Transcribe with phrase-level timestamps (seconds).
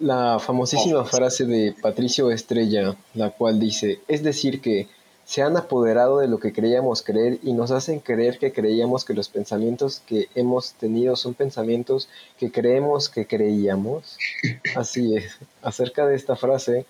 [0.00, 4.88] la famosísima frase de Patricio Estrella, la cual dice, es decir que
[5.24, 9.12] se han apoderado de lo que creíamos creer y nos hacen creer que creíamos que
[9.12, 12.08] los pensamientos que hemos tenido son pensamientos
[12.38, 14.16] que creemos que creíamos.
[14.74, 15.36] Así es.
[15.60, 16.86] Acerca de esta frase,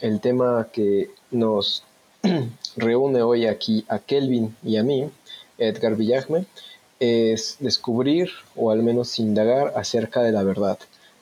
[0.00, 1.82] el tema que nos
[2.76, 5.10] reúne hoy aquí a Kelvin y a mí,
[5.58, 6.44] Edgar Villagme,
[7.00, 10.78] es descubrir o al menos indagar acerca de la verdad.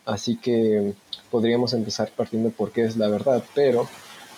[0.08, 0.94] Así que
[1.30, 3.86] podríamos empezar partiendo por qué es la verdad, pero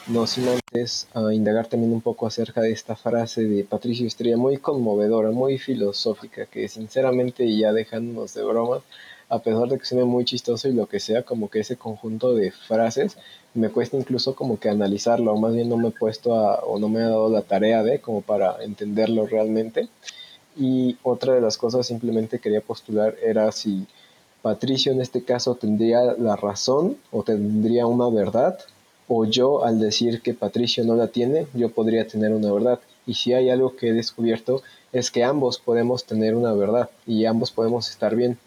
[0.09, 4.37] no sin antes a indagar también un poco acerca de esta frase de Patricio Estrella,
[4.37, 8.83] muy conmovedora, muy filosófica, que sinceramente ya dejándonos de bromas,
[9.29, 12.35] a pesar de que suene muy chistoso y lo que sea, como que ese conjunto
[12.35, 13.17] de frases
[13.55, 16.81] me cuesta incluso como que analizarlo, o más bien no me he puesto a, o
[16.81, 19.89] no me ha dado la tarea de como para entenderlo realmente.
[20.57, 23.87] Y otra de las cosas simplemente quería postular era si
[24.43, 28.59] Patricio en este caso tendría la razón o tendría una verdad,
[29.09, 32.81] o yo al decir que Patricio no la tiene, yo podría tener una verdad.
[33.07, 37.25] Y si hay algo que he descubierto es que ambos podemos tener una verdad y
[37.25, 38.39] ambos podemos estar bien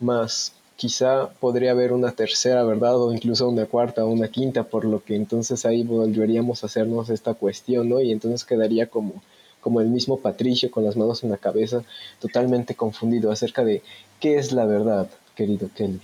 [0.00, 4.86] más quizá podría haber una tercera verdad o incluso una cuarta o una quinta, por
[4.86, 8.00] lo que entonces ahí volveríamos a hacernos esta cuestión, ¿no?
[8.00, 9.22] Y entonces quedaría como,
[9.60, 11.82] como el mismo Patricio con las manos en la cabeza,
[12.18, 13.82] totalmente confundido acerca de
[14.20, 16.02] qué es la verdad, querido Kelvin.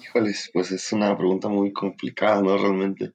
[0.00, 2.56] Híjoles, pues es una pregunta muy complicada, ¿no?
[2.56, 3.12] Realmente,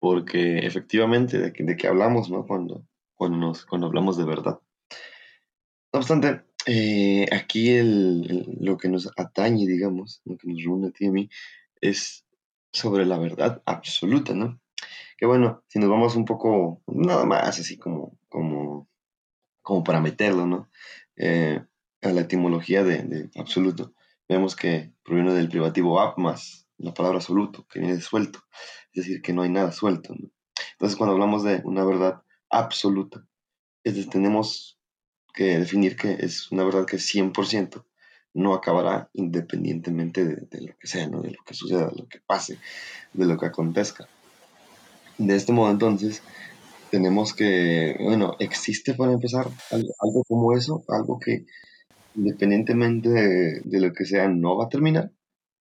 [0.00, 2.44] porque efectivamente de, de qué hablamos, ¿no?
[2.44, 4.58] Cuando, cuando, nos, cuando hablamos de verdad.
[5.92, 11.04] No obstante, eh, aquí lo que nos atañe, digamos, lo que nos reúne a ti
[11.04, 11.30] y a mí,
[11.80, 12.26] es
[12.72, 14.60] sobre la verdad absoluta, ¿no?
[15.16, 18.88] Que bueno, si nos vamos un poco, nada más así como, como,
[19.62, 20.68] como para meterlo, ¿no?
[21.14, 21.60] Eh,
[22.02, 23.94] a la etimología de, absoluto,
[24.28, 28.40] vemos que proviene del privativo ab más la palabra absoluto, que viene de suelto,
[28.92, 30.30] es decir, que no hay nada suelto, ¿no?
[30.72, 33.26] Entonces, cuando hablamos de una verdad absoluta,
[33.82, 34.78] es tenemos
[35.34, 37.84] que definir que es una verdad que 100%
[38.34, 41.20] no acabará independientemente de, lo que sea, ¿no?
[41.22, 42.58] de lo que suceda, de lo que pase,
[43.12, 44.08] de lo que acontezca.
[45.16, 46.22] De este modo entonces
[46.90, 51.44] tenemos que, bueno, existe para empezar algo, como eso, algo que
[52.14, 55.10] independientemente de, de, lo que sea no va a terminar,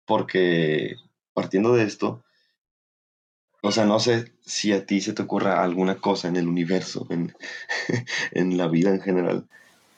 [0.06, 0.95] porque
[1.34, 2.23] partiendo de esto,
[3.62, 7.07] o sea, no sé si a ti se te ocurra alguna cosa en el universo,
[7.09, 7.35] en,
[8.31, 9.47] en la vida en general,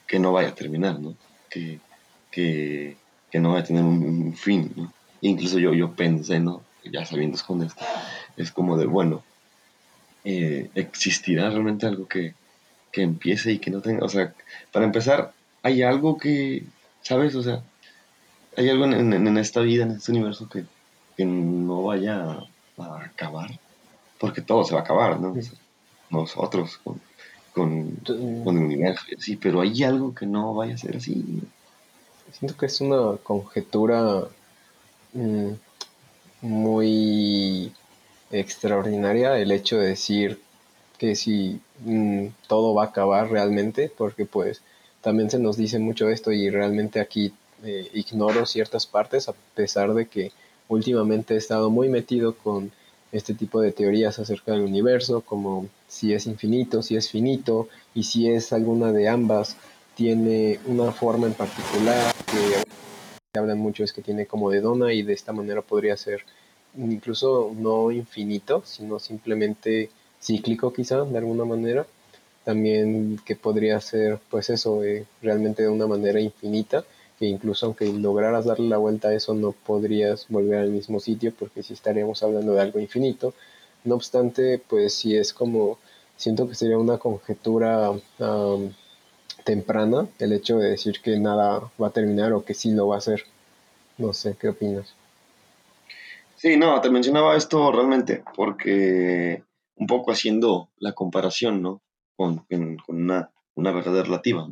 [0.08, 1.16] que no vaya a terminar, ¿no?
[1.50, 1.80] Que,
[2.32, 2.98] que,
[3.30, 4.94] que no vaya a tener un, fin, ¿no?
[5.22, 6.64] Incluso yo, yo pensé, ¿no?
[6.84, 7.86] Ya sabiendo con esto,
[8.38, 9.24] es como de, bueno,
[10.24, 12.34] eh, ¿existirá realmente algo que,
[12.92, 14.04] que empiece y que no tenga?
[14.04, 14.34] O sea,
[14.72, 15.34] para empezar,
[15.64, 16.66] hay algo que,
[17.02, 17.36] ¿sabes?
[17.36, 17.64] O sea,
[18.58, 20.66] hay algo en, en, esta vida, en este universo que,
[21.16, 22.40] que no vaya
[22.78, 23.60] a acabar,
[24.20, 25.36] porque todo se va a acabar, ¿no?
[26.10, 27.02] nosotros con,
[27.54, 27.92] con,
[28.44, 31.42] con, el universo, sí, pero hay algo que no vaya a ser así.
[32.32, 34.26] Siento que es una conjetura
[35.14, 35.52] mm,
[36.42, 37.74] muy
[38.32, 40.42] extraordinaria el hecho de decir
[40.98, 44.62] que si mm, todo va a acabar realmente, porque pues
[45.02, 49.94] también se nos dice mucho esto y realmente aquí eh, ignoro ciertas partes a pesar
[49.94, 50.32] de que
[50.68, 52.72] últimamente he estado muy metido con
[53.12, 58.04] este tipo de teorías acerca del universo, como si es infinito, si es finito, y
[58.04, 59.58] si es alguna de ambas,
[59.96, 65.04] tiene una forma en particular que hablan mucho es que tiene como de dona y
[65.04, 66.24] de esta manera podría ser
[66.78, 69.90] incluso no infinito, sino simplemente
[70.22, 71.86] cíclico quizá de alguna manera.
[72.44, 76.84] También que podría ser pues eso, eh, realmente de una manera infinita
[77.22, 81.32] que incluso aunque lograras darle la vuelta a eso no podrías volver al mismo sitio
[81.38, 83.36] porque si estaríamos hablando de algo infinito.
[83.84, 85.78] No obstante, pues si es como,
[86.16, 87.92] siento que sería una conjetura
[89.44, 92.96] temprana el hecho de decir que nada va a terminar o que sí lo va
[92.96, 93.24] a hacer.
[94.00, 94.96] No sé, ¿qué opinas?
[96.38, 99.44] Sí, no, te mencionaba esto realmente porque
[99.76, 101.82] un poco haciendo la comparación, ¿no?
[102.22, 102.46] Con,
[102.88, 104.48] una, una verdad relativa,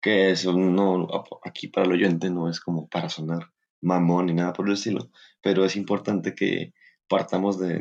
[0.00, 1.08] que eso no,
[1.44, 3.52] aquí para el oyente no es como para sonar
[3.82, 5.10] mamón ni nada por el estilo,
[5.42, 6.72] pero es importante que
[7.06, 7.80] partamos de,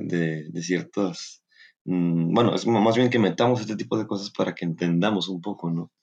[0.51, 1.44] de, ciertas,
[1.85, 5.41] mm, bueno, es más bien que metamos este tipo de cosas para que entendamos un
[5.41, 5.94] poco, ¿no?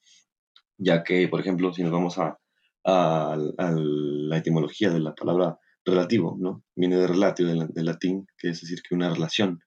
[0.78, 2.38] Ya que, por ejemplo, si nos vamos a,
[2.84, 6.64] a, la etimología de la palabra relativo, ¿no?
[6.74, 9.60] Viene de relatio, del, latín, que es decir, que una relación.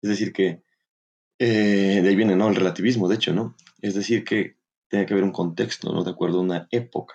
[0.00, 0.62] Es decir, que
[1.38, 2.48] eh, de ahí viene, ¿no?
[2.48, 3.54] El relativismo, de hecho, ¿no?
[3.80, 4.56] Es decir, que
[4.88, 6.04] tiene que haber un contexto, ¿no?
[6.04, 7.14] De acuerdo a una época.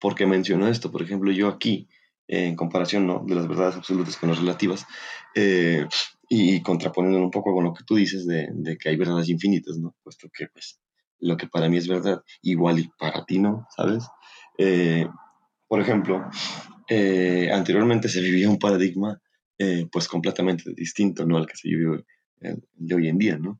[0.00, 1.88] Porque menciono esto, por ejemplo, yo aquí
[2.28, 3.24] en comparación ¿no?
[3.26, 4.86] de las verdades absolutas con las relativas,
[5.34, 5.86] eh,
[6.28, 9.78] y contraponiendo un poco con lo que tú dices de, de, que hay verdades infinitas,
[9.78, 9.96] ¿no?
[10.02, 10.78] puesto que pues,
[11.20, 14.04] lo que para mí es verdad, igual y para ti no, ¿sabes?
[14.58, 15.08] Eh,
[15.66, 16.28] por ejemplo,
[16.88, 19.20] eh, anteriormente se vivía un paradigma
[19.90, 21.36] pues completamente distinto ¿no?
[21.36, 22.04] al que se vive
[22.40, 23.58] de hoy en día, ¿no?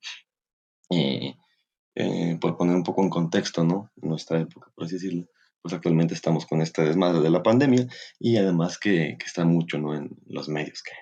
[2.40, 3.90] por poner un poco en contexto, ¿no?
[3.96, 5.26] Nuestra época, por así decirlo
[5.62, 7.86] pues actualmente estamos con esta desmadre de la pandemia
[8.18, 9.94] y además que, que está mucho, ¿no?
[9.94, 10.92] En los medios, que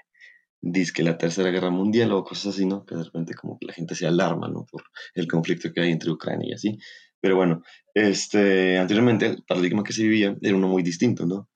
[0.60, 2.84] dice que la tercera guerra mundial o cosas así, ¿no?
[2.84, 4.66] Que de repente como la gente se alarma, ¿no?
[4.70, 4.84] Por
[5.14, 6.78] el conflicto que hay entre Ucrania y así.
[7.20, 7.62] Pero bueno,
[7.94, 11.48] este, anteriormente el paradigma que se vivía era uno muy distinto, ¿no?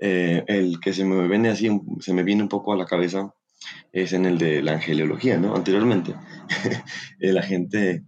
[0.00, 1.68] Eh, el que se me viene así,
[2.00, 3.34] se me viene un poco a la cabeza
[3.92, 5.54] es en el de la angeliología, ¿no?
[5.54, 6.14] Anteriormente,
[7.18, 8.04] la gente,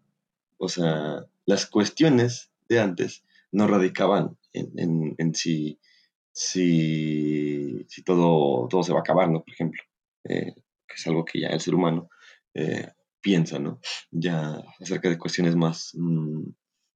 [0.58, 5.81] o sea, las cuestiones de antes no radicaban en, en, si,
[6.32, 9.43] si, si, todo, todo se va a acabar, ¿no?
[9.43, 9.82] Por ejemplo,
[10.25, 10.55] eh,
[10.87, 12.08] que es algo que ya el ser humano
[12.55, 12.88] eh,
[13.20, 13.81] piensa, ¿no?
[14.11, 16.44] Ya acerca de cuestiones más mmm,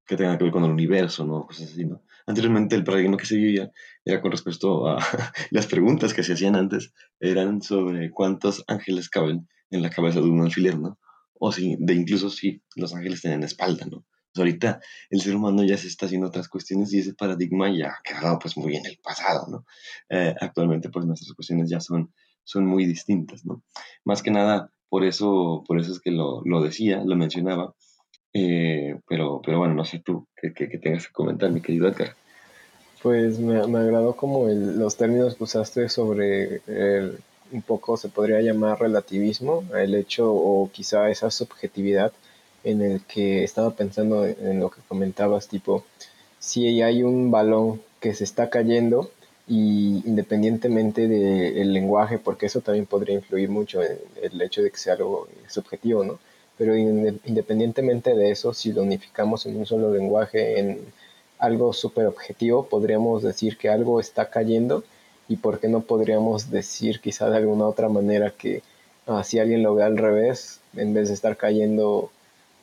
[0.06, 1.46] que tengan que ver con el universo, ¿no?
[1.46, 2.02] Cosas así, ¿no?
[2.26, 3.71] Anteriormente el paradigma que se vivía
[4.05, 4.99] era con respecto a
[5.50, 10.29] las preguntas que se hacían antes, eran sobre cuántos ángeles caben en la cabeza de
[10.29, 10.99] un alfiler, ¿no?
[11.38, 14.05] O si, de incluso si los ángeles tienen espalda, ¿no?
[14.32, 14.81] Pues ahorita
[15.11, 18.38] el ser humano ya se está haciendo otras cuestiones y ese paradigma ya ha quedado
[18.38, 19.67] pues muy en el pasado, ¿no?
[20.09, 22.12] Eh, actualmente pues nuestras cuestiones ya son,
[22.43, 23.62] son muy distintas, ¿no?
[24.05, 27.75] Más que nada, por eso, por eso es que lo, lo decía, lo mencionaba,
[28.34, 32.14] eh, pero, pero bueno, no sé tú qué, qué, tengas que comentar, mi querido Edgar.
[33.02, 37.19] Pues me, me agradó como el, los términos que usaste sobre el,
[37.52, 42.12] un poco se podría llamar relativismo, el hecho o quizá esa subjetividad
[42.64, 45.84] en el que estaba pensando en lo que comentabas, tipo,
[46.38, 49.10] si hay un balón que se está cayendo
[49.46, 54.78] y independientemente del lenguaje, porque eso también podría influir mucho en el hecho de que
[54.78, 56.19] sea algo subjetivo, ¿no?
[56.56, 60.80] Pero independientemente de eso, si lo unificamos en un solo lenguaje, en
[61.38, 64.84] algo súper objetivo, podríamos decir que algo está cayendo
[65.28, 68.62] y por qué no podríamos decir quizá de alguna otra manera que
[69.06, 72.10] ah, si alguien lo ve al revés, en vez de estar cayendo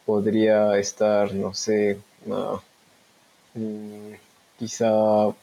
[0.06, 1.98] podría estar, no sé,
[3.54, 4.14] mm,
[4.60, 5.34] quizá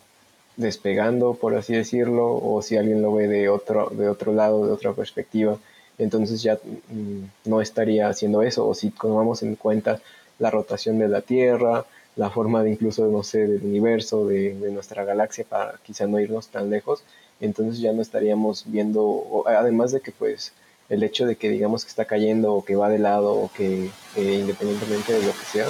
[0.57, 4.73] despegando, por así decirlo, o si alguien lo ve de otro, de otro lado, de
[4.73, 5.59] otra perspectiva,
[5.99, 10.01] entonces ya mm, no estaría haciendo eso, o si tomamos en cuenta
[10.39, 11.85] la rotación de la Tierra,
[12.17, 16.21] la forma de incluso, no sé, del universo, de, de nuestra galaxia, para quizá no
[16.21, 17.03] irnos tan lejos,
[17.41, 20.53] entonces ya no estaríamos viendo, además de que pues
[20.89, 23.91] el hecho de que digamos que está cayendo o que va de lado o que
[24.17, 25.69] independientemente de lo que sea,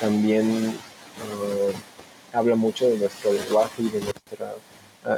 [0.00, 4.54] también uh, habla mucho de nuestro lenguaje y de nuestra,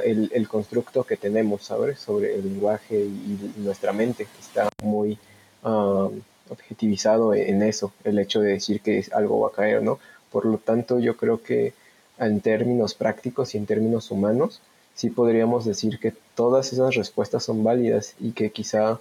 [0.03, 1.99] el, el, constructo que tenemos, ¿sabes?
[1.99, 5.17] Sobre el lenguaje y, nuestra mente, que está muy
[5.63, 6.11] uh,
[6.49, 9.99] objetivizado en eso, el hecho de decir que algo va a caer, ¿no?
[10.31, 11.73] Por lo tanto, yo creo que
[12.17, 14.61] en términos prácticos y en términos humanos,
[14.95, 18.99] sí podríamos decir que todas esas respuestas son válidas y que quizá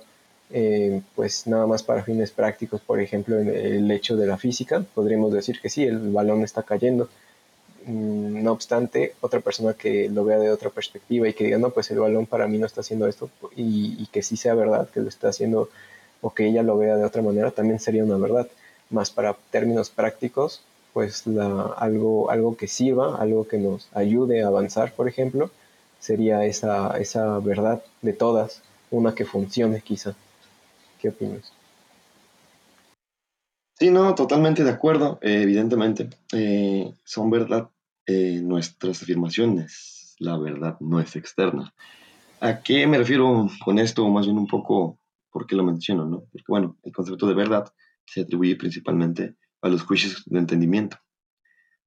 [0.51, 4.85] eh, pues nada más para fines prácticos, por ejemplo, en el hecho de la física,
[4.95, 7.09] podríamos decir que sí, el balón está cayendo.
[7.87, 11.71] Mm, no obstante, otra persona que lo vea de otra perspectiva y que diga, no,
[11.71, 15.01] pues el balón para mí no está haciendo esto y, que sí sea verdad que
[15.01, 15.69] lo está haciendo
[16.23, 18.49] o que ella lo vea de otra manera, también sería una verdad.
[18.91, 20.63] Más para términos prácticos,
[20.95, 25.51] pues la, algo, algo que sirva, algo que nos ayude a avanzar, por ejemplo,
[26.01, 30.15] sería esa, esa verdad de todas, una que funcione quizá.
[31.01, 31.53] ¿Qué opinas?
[33.79, 35.19] Sí, no, totalmente de acuerdo.
[35.21, 37.69] Eh, evidentemente, eh, son verdad
[38.07, 40.15] eh, nuestras afirmaciones.
[40.19, 41.75] La verdad no es externa.
[42.41, 44.09] ¿A qué me refiero con esto?
[44.09, 44.99] Más bien un poco,
[45.31, 46.05] ¿por qué lo menciono?
[46.05, 46.25] No?
[46.47, 47.73] Bueno, el concepto de verdad
[48.07, 50.99] se atribuye principalmente a los juicios de entendimiento.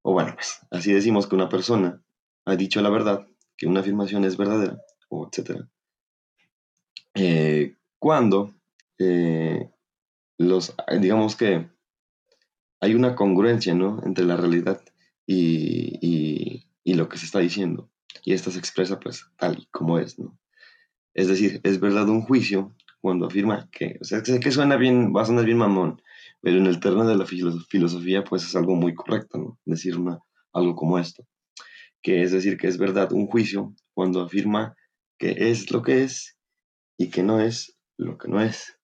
[0.02, 2.02] O bueno, pues así decimos que una persona
[2.46, 5.70] ha dicho la verdad, que una afirmación es verdadera, o etcétera.
[8.00, 8.54] cuando
[9.00, 9.70] eh,
[10.38, 11.70] los, digamos que
[12.80, 14.02] hay una congruencia, ¿no?
[14.06, 14.82] Entre la realidad
[15.28, 17.92] y, y, lo que se está diciendo.
[18.24, 20.40] Y esta se expresa, pues, tal y como es, ¿no?
[21.14, 25.22] Es decir, es verdad un juicio cuando afirma que, o sea, que suena bien, va
[25.22, 26.02] a sonar bien mamón,
[26.42, 29.60] pero en el terreno de la filosofía, pues es algo muy correcto, ¿no?
[29.66, 30.20] Decir una,
[30.54, 31.28] algo como esto.
[32.02, 34.76] Que es decir, que es verdad un juicio cuando afirma
[35.18, 36.38] que es lo que es
[36.98, 38.78] y que no es lo que no es.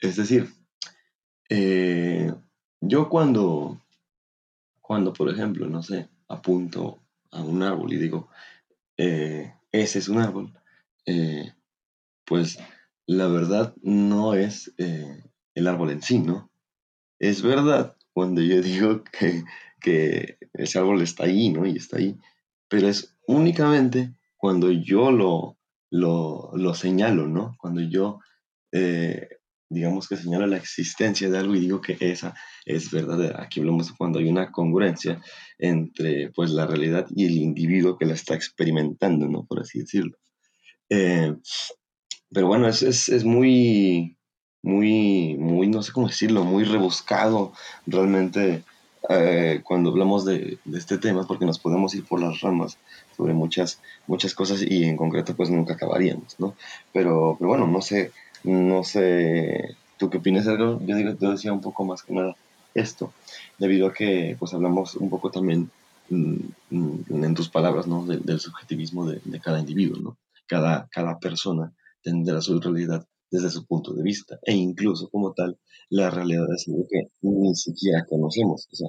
[0.00, 0.48] Es decir,
[1.48, 2.32] eh,
[2.80, 3.80] yo cuando,
[4.92, 8.28] cuando, por ejemplo, no sé, apunto a un árbol y digo,
[8.98, 10.52] eh, ese es un árbol,
[11.06, 11.54] eh,
[12.26, 12.58] pues
[13.06, 16.50] la verdad no es eh, el árbol en sí, ¿no?
[17.18, 19.44] Es verdad cuando yo digo que,
[19.80, 21.64] que ese árbol está ahí, ¿no?
[21.64, 22.20] Y está ahí,
[22.68, 25.56] pero es únicamente cuando yo lo,
[25.90, 27.56] lo, lo señalo, ¿no?
[27.58, 28.20] Cuando yo,
[29.72, 33.42] digamos que señalo la existencia de algo y digo que esa es verdadera.
[33.42, 35.20] Aquí hablamos cuando hay una congruencia
[35.58, 39.44] entre, pues, la realidad y el individuo que la está experimentando, ¿no?
[39.44, 40.16] Por así decirlo.
[40.88, 41.34] Eh,
[42.30, 44.16] pero bueno, es, es, es, muy,
[44.62, 47.52] muy, muy, no sé cómo decirlo, muy rebuscado
[47.86, 48.64] realmente
[49.08, 52.78] eh, cuando hablamos de, de, este tema, porque nos podemos ir por las ramas
[53.16, 56.54] sobre muchas, muchas cosas y en concreto pues nunca acabaríamos, ¿no?
[56.92, 58.12] Pero, pero bueno, no sé,
[58.44, 62.36] no sé, ¿tú qué opinas, algo Yo, digo, yo decía un poco más que nada
[62.74, 63.12] esto,
[63.58, 65.70] debido a que pues hablamos un poco también
[66.08, 66.38] mmm,
[66.70, 68.04] en tus palabras, ¿no?
[68.06, 70.18] Del, subjetivismo de, de, cada individuo, ¿no?
[70.46, 71.72] Cada, cada persona
[72.02, 75.58] tendrá su realidad desde su punto de vista e incluso como tal
[75.88, 78.68] la realidad es algo que ni siquiera conocemos.
[78.72, 78.88] O sea,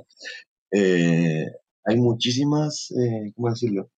[0.72, 1.45] eh,
[1.86, 3.89] hay muchísimas, eh, ¿cómo decirlo?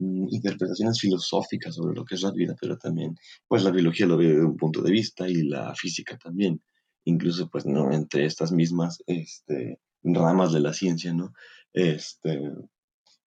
[0.00, 3.16] Mm, interpretaciones filosóficas sobre lo que es la vida, pero también,
[3.46, 6.62] pues la biología lo ve desde un punto de vista y la física también.
[7.04, 7.92] Incluso, pues, ¿no?
[7.92, 11.34] Entre estas mismas este, ramas de la ciencia, ¿no?
[11.74, 12.40] Este,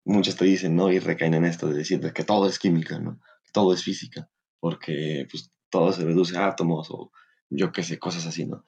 [0.04, 0.90] muchas te dicen, ¿no?
[0.90, 3.20] Y recaen en esto de decir que todo es química, ¿no?
[3.52, 7.12] Todo es física, porque pues todo se reduce a átomos o
[7.50, 8.64] yo qué sé, cosas así, ¿no?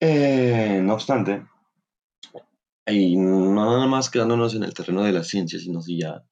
[0.00, 1.44] Eh, no obstante,
[2.86, 6.24] y no nada más quedándonos en el terreno de la ciencia, sino si ya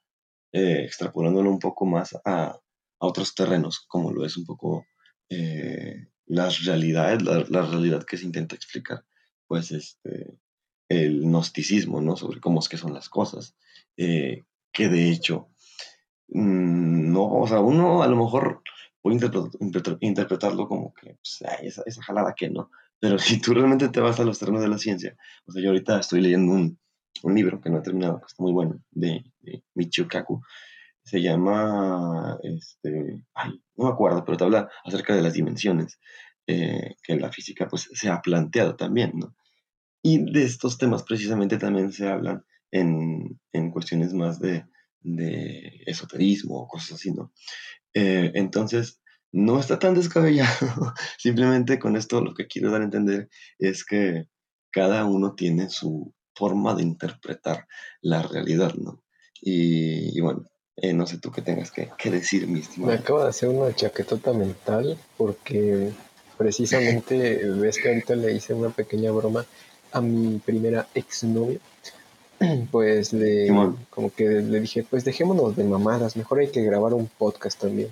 [0.53, 2.61] eh, extrapolándolo un poco más a, a,
[2.99, 4.87] otros terrenos, como lo es un poco
[5.29, 9.05] eh, las realidades, la, la, realidad que se intenta explicar,
[9.47, 10.39] pues este,
[10.89, 12.17] el gnosticismo, ¿no?
[12.17, 13.57] Sobre cómo es que son las cosas,
[13.97, 15.49] eh, que de hecho,
[16.29, 18.63] mmm, no, o sea, uno a lo mejor
[19.03, 23.89] puede interpretar, interpretarlo como que, pues, esa, esa jalada que no, pero si tú realmente
[23.89, 26.79] te vas a los terrenos de la ciencia, o sea, yo ahorita estoy leyendo un,
[27.23, 30.43] un libro que no he terminado, que está muy bueno, de, de Michio Kaku,
[31.03, 35.99] se llama, este, ay, no me acuerdo, pero te habla acerca de las dimensiones,
[36.47, 39.35] eh, que la física pues se ha planteado también, ¿no?
[40.03, 44.65] Y de estos temas precisamente también se hablan en, en cuestiones más de,
[45.01, 47.33] de, esoterismo o cosas así, ¿no?
[47.95, 49.01] Eh, entonces,
[49.33, 50.49] no está tan descabellado.
[51.19, 54.25] Simplemente con esto lo que quiero dar a entender es que
[54.71, 57.67] cada uno tiene su forma de interpretar
[58.01, 59.03] la realidad, ¿no?
[59.41, 60.45] Y, y bueno,
[60.77, 62.93] eh, no sé tú qué tengas que, que, decir, mi estimado.
[62.93, 65.91] Me acabo de hacer una chaquetota mental porque
[66.37, 69.45] precisamente ves que ahorita le hice una pequeña broma
[69.93, 71.59] a mi primera exnovia.
[72.71, 73.49] Pues le,
[73.91, 77.91] como que le dije, pues dejémonos de mamadas, mejor hay que grabar un podcast también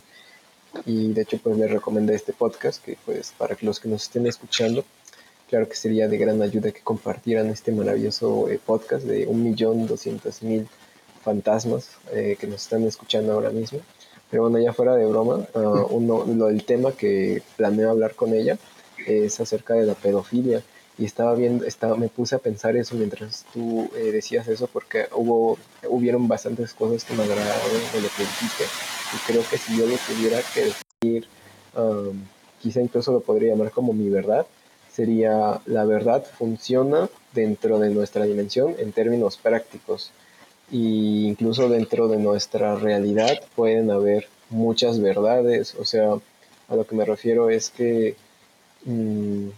[0.84, 4.26] y de hecho pues les recomendé este podcast que pues para los que nos estén
[4.26, 4.84] escuchando
[5.48, 9.86] claro que sería de gran ayuda que compartieran este maravilloso eh, podcast de un millón
[9.86, 10.66] doscientos mil
[11.22, 13.80] fantasmas eh, que nos están escuchando ahora mismo.
[14.30, 18.34] Pero bueno ya fuera de broma uh, uno lo, el tema que planeo hablar con
[18.34, 18.58] ella
[19.06, 20.62] es acerca de la pedofilia.
[20.98, 25.08] Y estaba viendo, estaba, me puse a pensar eso mientras tú eh, decías eso porque
[25.14, 25.58] hubo,
[25.90, 28.64] hubieron bastantes cosas que me agradaron de lo que dijiste.
[29.14, 31.28] Y creo que si yo lo tuviera que decir,
[31.76, 32.18] um,
[32.62, 34.46] quizá incluso lo podría llamar como mi verdad,
[34.96, 40.10] sería la verdad funciona dentro de nuestra dimensión en términos prácticos.
[40.70, 46.14] Y incluso dentro de nuestra realidad pueden haber muchas verdades, o sea,
[46.68, 48.16] a lo que me refiero es que
[48.86, 49.48] mmm,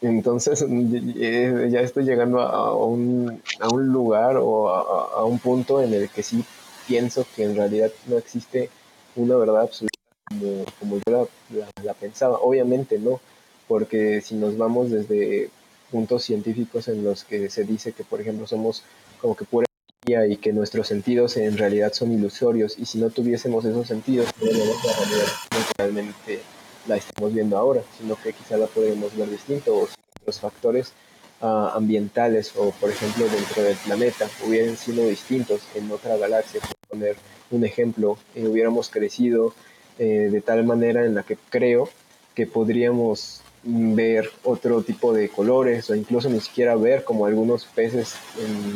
[0.00, 0.64] entonces
[1.70, 6.08] ya estoy llegando a un, a un lugar o a, a, un punto en el
[6.08, 6.44] que sí
[6.88, 8.70] pienso que en realidad no existe
[9.16, 9.98] una verdad absoluta
[10.28, 12.38] como, como yo la, la, pensaba.
[12.38, 13.20] Obviamente no,
[13.68, 15.50] porque si nos vamos desde
[15.90, 18.82] puntos científicos en los que se dice que, por ejemplo, somos
[19.20, 19.66] como que pura
[20.06, 24.28] energía y que nuestros sentidos en realidad son ilusorios, y si no tuviésemos esos sentidos,
[24.40, 25.32] no la realidad
[25.78, 26.40] realmente
[26.86, 29.94] la estamos viendo ahora, sino que quizá la podemos ver distinto, o si
[30.24, 30.92] los factores
[31.40, 36.76] uh, ambientales o, por ejemplo, dentro del planeta hubieran sido distintos en otra galaxia, por
[36.88, 37.16] poner
[37.50, 39.54] un ejemplo, eh, hubiéramos crecido
[39.98, 41.88] eh, de tal manera en la que creo
[42.34, 48.14] que podríamos ver otro tipo de colores o incluso ni siquiera ver como algunos peces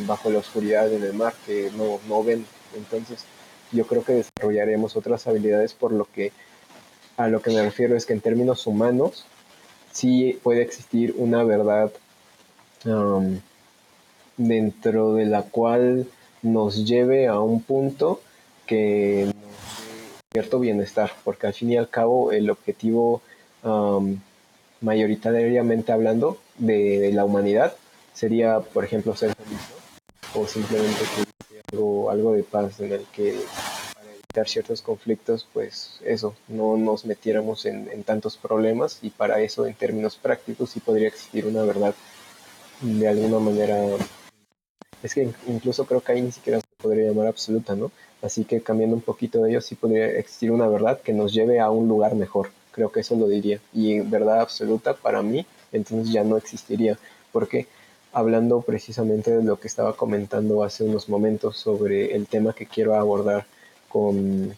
[0.07, 2.45] bajo la oscuridad en el mar que no, no ven.
[2.77, 3.25] Entonces
[3.73, 6.33] yo creo que desarrollaremos otras habilidades por lo que
[7.17, 9.27] a lo que me refiero es que en términos humanos
[9.93, 11.93] sí puede existir una verdad
[12.87, 13.39] um,
[14.37, 16.07] dentro de la cual
[16.43, 18.23] nos lleve a un punto
[18.67, 19.35] que nos
[20.33, 23.21] cierto bienestar, porque al fin y al cabo el objetivo
[24.81, 27.75] mayoritariamente hablando de, la humanidad
[28.15, 29.61] sería, por ejemplo, ser feliz,
[30.35, 31.05] o simplemente
[31.73, 33.37] algo, algo de paz en el que
[33.95, 39.41] para evitar ciertos conflictos, pues eso, no nos metiéramos en, en tantos problemas y para
[39.41, 41.95] eso en términos prácticos sí podría existir una verdad
[42.81, 43.77] de alguna manera
[45.03, 47.91] es que incluso creo que ahí ni siquiera se podría llamar absoluta, ¿no?
[48.23, 51.61] Así que cambiando un poquito de ello, sí podría existir una verdad que nos lleve
[51.61, 52.51] a un lugar mejor.
[52.73, 53.61] Creo que eso lo diría.
[53.73, 56.99] Y verdad absoluta para mí, entonces ya no existiría.
[57.33, 57.67] Porque
[58.13, 62.95] hablando precisamente de lo que estaba comentando hace unos momentos sobre el tema que quiero
[62.95, 63.47] abordar
[63.89, 64.55] con,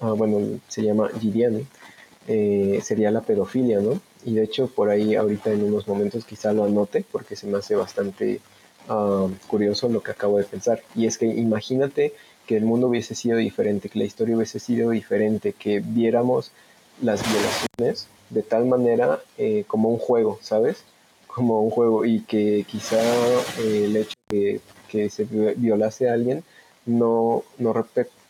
[0.00, 1.66] ah, bueno, se llama Gideon,
[2.28, 4.00] eh, sería la pedofilia, ¿no?
[4.24, 7.58] Y de hecho por ahí ahorita en unos momentos quizá lo anote porque se me
[7.58, 8.40] hace bastante
[8.88, 10.82] ah, curioso lo que acabo de pensar.
[10.94, 12.14] Y es que imagínate
[12.46, 16.52] que el mundo hubiese sido diferente, que la historia hubiese sido diferente, que viéramos
[17.02, 20.84] las violaciones de tal manera eh, como un juego, ¿sabes?
[21.26, 23.00] Como un juego y que quizá
[23.58, 26.44] eh, el hecho de que se violase a alguien
[26.86, 27.74] no, no,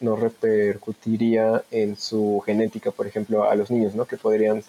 [0.00, 4.06] no repercutiría en su genética, por ejemplo, a los niños, ¿no?
[4.06, 4.62] Que podrían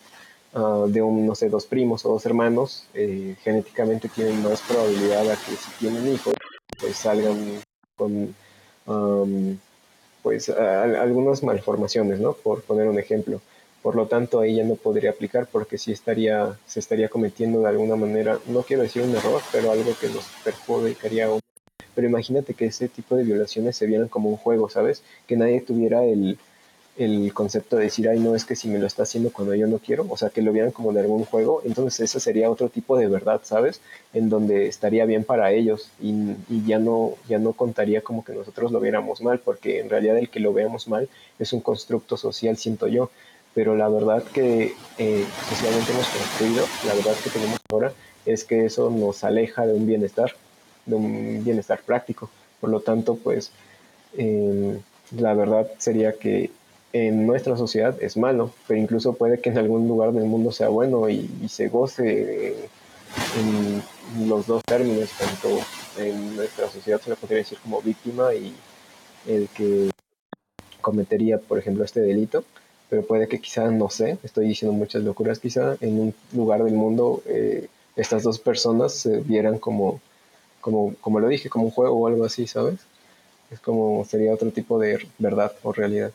[0.54, 5.30] Ah, de un, no sé, dos primos o dos hermanos, eh, genéticamente tienen más probabilidad
[5.30, 6.34] a que si tienen hijos,
[6.80, 7.62] pues salgan
[7.96, 8.36] con
[10.24, 12.34] pues algunas malformaciones, ¿no?
[12.34, 13.42] Por poner un ejemplo.
[13.82, 17.70] Por lo tanto, ahí ya no podría aplicar porque sí estaría, se estaría cometiendo de
[17.70, 21.40] alguna manera, no quiero decir un error, pero algo que nos perjudicaría aún.
[21.96, 25.04] Pero imagínate que ese tipo de violaciones se vieran como un juego, ¿sabes?
[25.28, 26.38] Que nadie tuviera el,
[26.98, 29.68] el concepto de decir, ay, no, es que si me lo está haciendo cuando yo
[29.68, 32.70] no quiero, o sea, que lo vieran como de algún juego, entonces ese sería otro
[32.70, 33.82] tipo de verdad, ¿sabes?
[34.14, 38.72] En donde estaría bien para ellos y, ya, no, ya no contaría como que nosotros
[38.72, 41.08] lo viéramos mal, porque en realidad el que lo veamos mal
[41.38, 43.12] es un constructo social, siento yo,
[43.58, 47.92] pero la verdad que eh, socialmente hemos construido, la verdad que tenemos ahora,
[48.24, 50.32] es que eso nos aleja de un bienestar,
[50.86, 52.30] de un bienestar práctico.
[52.62, 53.52] Por lo tanto, pues,
[54.16, 54.80] em,
[55.18, 56.52] la verdad sería que
[56.94, 60.70] en nuestra sociedad es malo, pero incluso puede que en algún lugar del mundo sea
[60.70, 62.70] bueno y, se goce
[63.40, 65.50] en los dos términos, tanto
[65.98, 68.54] en nuestra sociedad se le podría decir como víctima y
[69.26, 69.90] el que
[70.80, 72.44] cometería, por ejemplo, este delito,
[72.90, 76.74] pero puede que quizá, no sé, estoy diciendo muchas locuras, quizá en un lugar del
[76.74, 80.02] mundo eh, estas dos personas se vieran como,
[80.62, 82.80] como, como lo dije, como un juego o algo así, ¿sabes?
[83.52, 86.12] Es como sería otro tipo de verdad o realidad.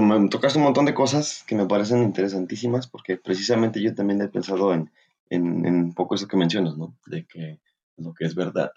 [0.00, 4.28] me tocaste un montón de cosas que me parecen interesantísimas porque precisamente yo también he
[4.28, 4.90] pensado en,
[5.28, 6.96] en, un poco eso que mencionas, ¿no?
[7.06, 7.60] De que
[7.96, 8.70] lo que es verdad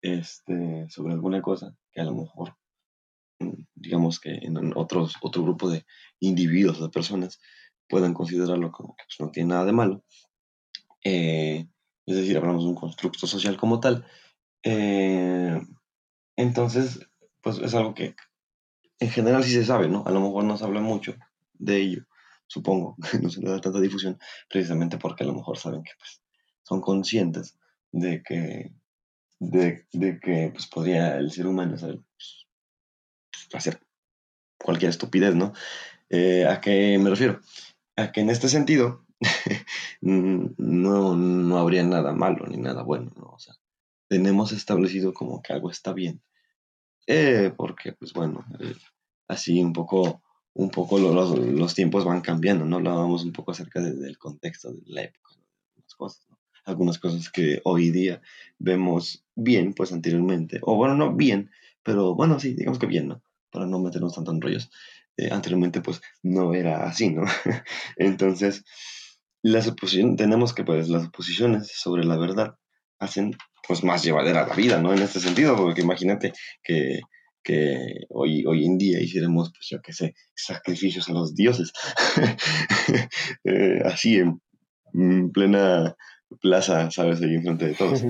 [0.00, 2.54] este, sobre alguna cosa que a lo mejor,
[3.74, 5.84] digamos que en otros, otro grupo de
[6.20, 7.40] individuos de personas
[7.88, 10.04] puedan considerarlo como que pues, no tiene nada de malo.
[11.04, 11.66] Eh,
[12.06, 14.06] es decir, hablamos de un constructo social como tal.
[14.62, 15.60] Eh,
[16.36, 17.00] entonces,
[17.40, 18.14] pues es algo que
[18.98, 20.04] en general sí se sabe, ¿no?
[20.06, 21.14] A lo mejor no se habla mucho
[21.54, 22.06] de ello,
[22.46, 26.22] supongo, no se le da tanta difusión, precisamente porque a lo mejor saben que pues,
[26.62, 27.58] son conscientes
[27.90, 28.72] de que,
[29.40, 29.86] de,
[30.20, 32.41] que pues, podría el ser humano pues,
[33.58, 33.80] hacer
[34.58, 35.52] cualquier estupidez, ¿no?
[36.10, 37.40] Eh, ¿A qué me refiero?
[37.96, 39.04] A que en este sentido
[40.00, 43.30] no, no habría nada malo ni nada bueno, ¿no?
[43.34, 43.54] O sea,
[44.08, 46.22] tenemos establecido como que algo está bien
[47.06, 48.74] eh, porque, pues bueno, eh,
[49.28, 50.22] así un poco,
[50.54, 52.76] un poco los, los, tiempos van cambiando, ¿no?
[52.76, 55.34] Hablábamos un poco acerca del contexto de la época,
[55.74, 56.38] algunas cosas, ¿no?
[56.64, 58.22] Algunas cosas que hoy día
[58.58, 61.50] vemos bien, pues anteriormente, o bueno, no bien,
[61.82, 63.22] pero bueno, sí, digamos que bien, ¿no?
[63.52, 64.70] Para no meternos tanto en rollos.
[65.16, 67.22] Eh, anteriormente, pues no era así, ¿no?
[67.96, 68.64] Entonces,
[69.42, 72.56] las oposiciones, tenemos que, pues, las oposiciones sobre la verdad
[72.98, 73.36] hacen
[73.66, 74.92] pues más llevadera la vida, ¿no?
[74.92, 77.00] En este sentido, porque imagínate que,
[77.42, 77.78] que
[78.10, 81.72] hoy, hoy en día hiciéramos, pues yo qué sé, sacrificios a los dioses,
[83.44, 84.40] eh, así en,
[85.32, 85.96] plena
[86.40, 87.20] plaza, ¿sabes?
[87.22, 88.02] Ahí enfrente de todos.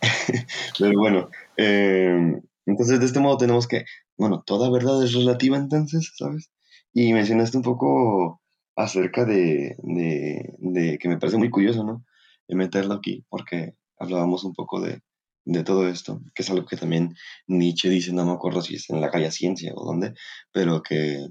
[0.78, 3.84] Pero bueno, em, entonces de este modo tenemos que,
[4.18, 6.50] bueno, toda verdad es relativa entonces, ¿sabes?
[6.92, 8.42] Y mencionaste un poco
[8.76, 12.04] acerca de, de, de que me parece muy curioso, ¿no?
[12.48, 15.00] De meterlo aquí, porque hablábamos un poco de,
[15.44, 18.90] de todo esto, que es algo que también Nietzsche dice, no me acuerdo si es
[18.90, 20.14] en la calle Ciencia o dónde,
[20.52, 21.28] pero que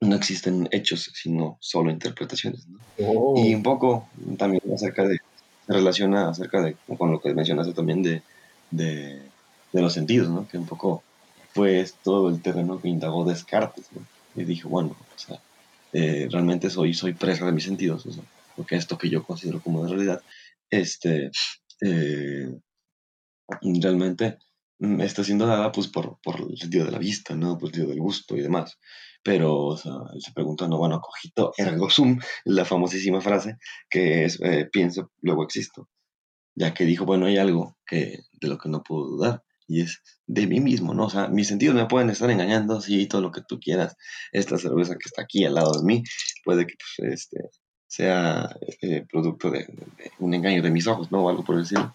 [0.00, 2.66] no existen hechos, sino solo interpretaciones.
[2.98, 3.34] Oh.
[3.36, 5.18] Y un poco también acerca de,
[5.66, 8.22] se relaciona acerca de, con lo que mencionaste también de,
[8.70, 9.22] de,
[9.72, 10.46] de los sentidos, ¿no?
[10.46, 11.02] que un poco
[11.54, 13.88] pues todo el terreno que indagó Descartes.
[14.34, 15.40] Y dije, bueno, o sea,
[15.92, 18.24] eh, realmente soy, soy presa de mis sentidos, o sea,
[18.56, 20.22] porque esto que yo considero como de realidad,
[20.68, 21.30] este,
[21.80, 22.52] eh,
[23.80, 24.38] realmente
[24.80, 27.56] mm, está siendo dada pues por, por el sentido de la vista, ¿no?
[27.56, 28.76] Por el sentido del gusto y demás.
[29.22, 33.56] Pero, o sea, él se pregunta, no, bueno, cogito ergo sum, la famosísima frase
[33.88, 35.88] que es eh, pienso, luego existo.
[36.56, 40.02] Ya que dijo, bueno, hay algo que, de lo que no puedo dudar, y es
[40.26, 41.06] de mí mismo, ¿no?
[41.06, 43.96] O sea, mis sentidos me pueden estar engañando, sí, todo lo que tú quieras.
[44.32, 46.02] Esta cerveza que está aquí al lado de mí
[46.44, 47.48] puede que pues, este,
[47.86, 49.66] sea eh, producto de,
[50.18, 51.24] un engaño de mis ojos, ¿no?
[51.24, 51.94] O algo por decirlo.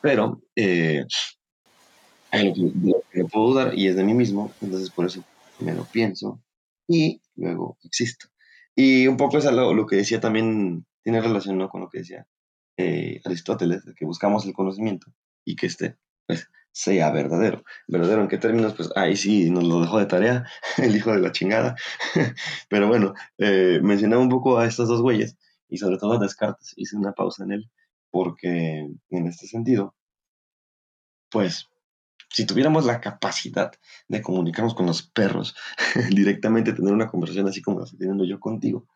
[0.00, 1.04] Pero eh,
[2.30, 5.24] hay lo que, puedo dudar y es de mí mismo, entonces por eso
[5.58, 6.40] me lo pienso
[6.86, 8.28] y luego existo.
[8.74, 11.68] Y un poco es lo, lo que decía también, tiene relación ¿no?
[11.68, 12.26] con lo que decía
[12.76, 15.12] eh, Aristóteles, de que buscamos el conocimiento
[15.44, 15.96] y que este
[16.26, 17.64] pues, sea verdadero.
[17.88, 18.74] ¿Verdadero en qué términos?
[18.74, 20.44] Pues ahí sí nos lo dejó de tarea,
[20.78, 21.76] el hijo de la chingada.
[22.68, 25.36] Pero bueno, eh, mencionaba un poco a estos dos güeyes
[25.68, 26.74] y sobre todo a Descartes.
[26.76, 27.70] Hice una pausa en él
[28.10, 29.94] porque en este sentido,
[31.30, 31.68] pues
[32.28, 33.72] si tuviéramos la capacidad
[34.08, 35.54] de comunicarnos con los perros,
[36.10, 38.86] directamente tener una conversación así como la estoy teniendo yo contigo,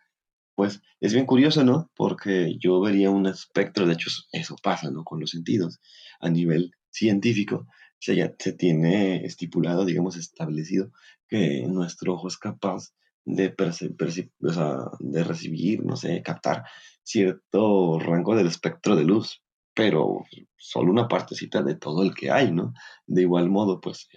[0.54, 1.90] pues es bien curioso, ¿no?
[1.96, 5.02] Porque yo vería un espectro, de hecho eso pasa, ¿no?
[5.02, 5.80] Con los sentidos
[6.20, 7.66] a nivel científico,
[7.98, 10.92] se, ya, se tiene estipulado, digamos, establecido
[11.28, 12.92] que nuestro ojo es capaz
[13.24, 16.64] de, o sea, de recibir, no sé, captar
[17.02, 19.42] cierto rango del espectro de luz,
[19.74, 20.24] pero
[20.56, 22.74] solo una partecita de todo el que hay, ¿no?
[23.06, 24.08] De igual modo, pues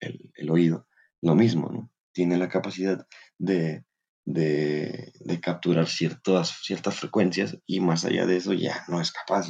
[0.00, 0.86] el, el, oído,
[1.22, 1.90] lo mismo, ¿no?
[2.12, 3.06] Tiene la capacidad
[3.38, 3.84] de,
[4.24, 9.48] de, de, capturar ciertas, ciertas frecuencias y más allá de eso ya no es capaz.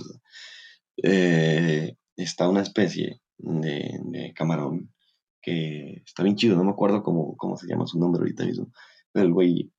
[1.02, 4.92] Eh, está una especie de, de, camarón
[5.40, 8.70] que está bien chido, no me acuerdo cómo, cómo se llama su nombre ahorita mismo,
[9.10, 9.72] pero el güey,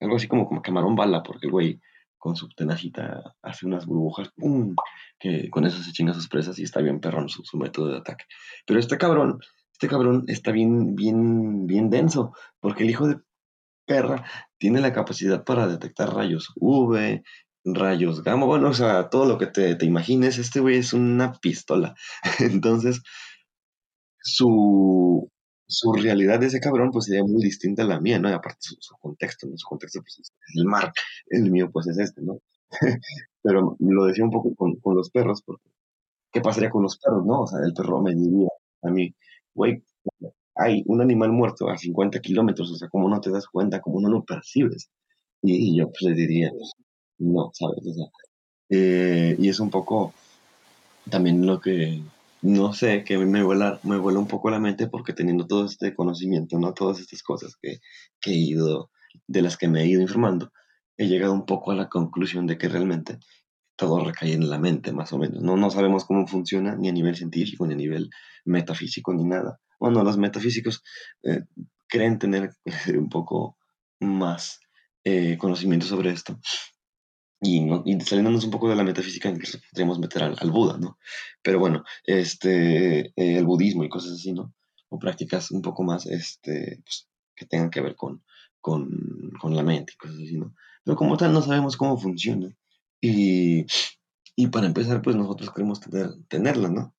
[0.00, 1.80] algo así como, como camarón bala, porque el güey
[2.18, 4.74] con su tenacita hace unas burbujas, ¡pum!
[5.18, 7.98] que con eso se chinga sus presas y está bien perrón su, su, método de
[7.98, 8.24] ataque.
[8.66, 9.40] Pero este cabrón,
[9.72, 13.20] este cabrón está bien, bien, bien denso, porque el hijo de
[13.86, 14.24] perra
[14.58, 17.22] tiene la capacidad para detectar rayos UV,
[17.64, 21.32] rayos gamma, bueno, o sea, todo lo que te, te imagines, este güey es una
[21.32, 21.94] pistola.
[22.40, 23.02] Entonces,
[24.20, 25.30] su,
[25.66, 28.28] su realidad de ese cabrón pues sería muy distinta a la mía, ¿no?
[28.30, 29.56] Y aparte su, su contexto, ¿no?
[29.56, 30.92] Su contexto pues es el mar,
[31.28, 32.38] el mío pues es este, ¿no?
[33.42, 35.70] Pero lo decía un poco con, con, los perros, porque
[36.32, 37.42] ¿qué pasaría con los perros, no?
[37.42, 38.48] O sea, el perro me diría
[38.82, 39.14] a mí,
[39.54, 39.82] güey,
[40.56, 43.80] hay un animal muerto a 50 kilómetros, o sea, ¿cómo no te das cuenta?
[43.80, 44.90] ¿Cómo no lo percibes?
[45.42, 46.50] Y, y yo pues le diría,
[47.18, 47.84] no, ¿sabes?
[48.70, 50.14] Eh, y es un poco
[51.10, 52.02] también lo que,
[52.42, 55.94] no sé, que me vuela, me vuela un poco la mente porque teniendo todo este
[55.94, 56.74] conocimiento, ¿no?
[56.74, 57.78] Todas estas cosas que,
[58.20, 58.90] que he ido,
[59.26, 60.52] de las que me he ido informando,
[60.96, 63.18] he llegado un poco a la conclusión de que realmente
[63.76, 65.42] todo recae en la mente, más o menos.
[65.42, 68.10] No, no sabemos cómo funciona ni a nivel científico, ni a nivel
[68.44, 69.58] metafísico, ni nada.
[69.80, 70.82] Bueno, los metafísicos
[71.22, 71.42] eh,
[71.88, 72.54] creen tener
[72.96, 73.56] un poco
[74.00, 74.60] más
[75.04, 76.38] eh, conocimiento sobre esto,
[77.44, 80.78] y, no, y, saliéndonos un poco de la metafísica, incluso podríamos meter al, al Buda,
[80.78, 80.98] ¿no?
[81.42, 84.54] Pero bueno, este, eh, el budismo y cosas así, ¿no?
[84.88, 88.22] O prácticas un poco más este, pues, que tengan que ver con,
[88.60, 88.88] con,
[89.40, 90.54] con, la mente y cosas así, ¿no?
[90.84, 92.48] Pero como tal no sabemos cómo funciona.
[93.00, 93.66] Y,
[94.36, 96.94] y para empezar, pues nosotros queremos tener, tenerla, ¿no?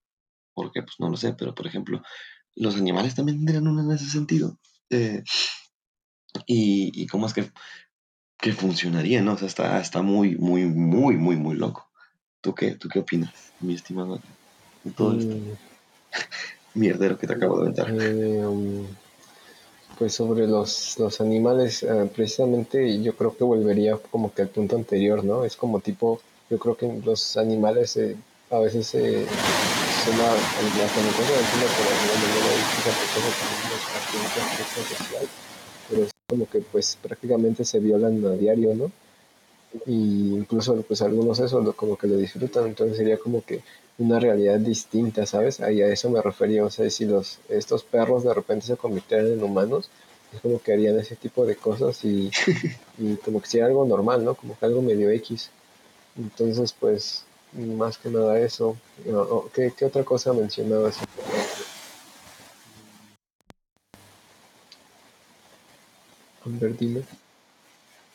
[0.54, 2.04] Porque, pues no lo sé, pero por ejemplo,
[2.56, 4.60] los animales también tendrían una en ese sentido.
[4.92, 5.24] Eh,
[6.46, 7.50] y, y cómo es que
[8.46, 9.34] que funcionaría, ¿no?
[9.34, 11.90] O sea, está, está muy, muy, muy, muy, muy loco.
[12.42, 14.20] ¿Tú qué, ¿Tú qué opinas, mi estimado?
[14.84, 15.34] De todo esto.
[15.34, 15.58] Mm.
[16.80, 17.90] Mierdero que te acabo de aventar.
[17.90, 18.86] Eh, um,
[19.98, 24.76] pues sobre los, los animales, uh, precisamente yo creo que volvería como que al punto
[24.76, 25.44] anterior, ¿no?
[25.44, 28.16] Es como tipo, yo creo que los animales eh,
[28.52, 29.26] a veces eh,
[30.06, 30.70] son el
[35.90, 38.92] pero como que pues prácticamente se violan a diario, ¿no?
[39.86, 43.62] Y incluso pues algunos eso como que lo disfrutan, entonces sería como que
[44.00, 45.60] una realidad distinta, ¿sabes?
[45.60, 49.28] Ahí a eso me refería, o sea, si los, estos perros de repente se convirtieran
[49.28, 49.92] en humanos,
[50.34, 52.32] es como que harían ese tipo de cosas y,
[52.98, 54.34] y como que sería algo normal, ¿no?
[54.34, 55.52] Como que algo medio X.
[56.18, 58.76] Entonces, pues, más que nada eso.
[59.54, 60.98] ¿Qué, qué otra cosa mencionabas?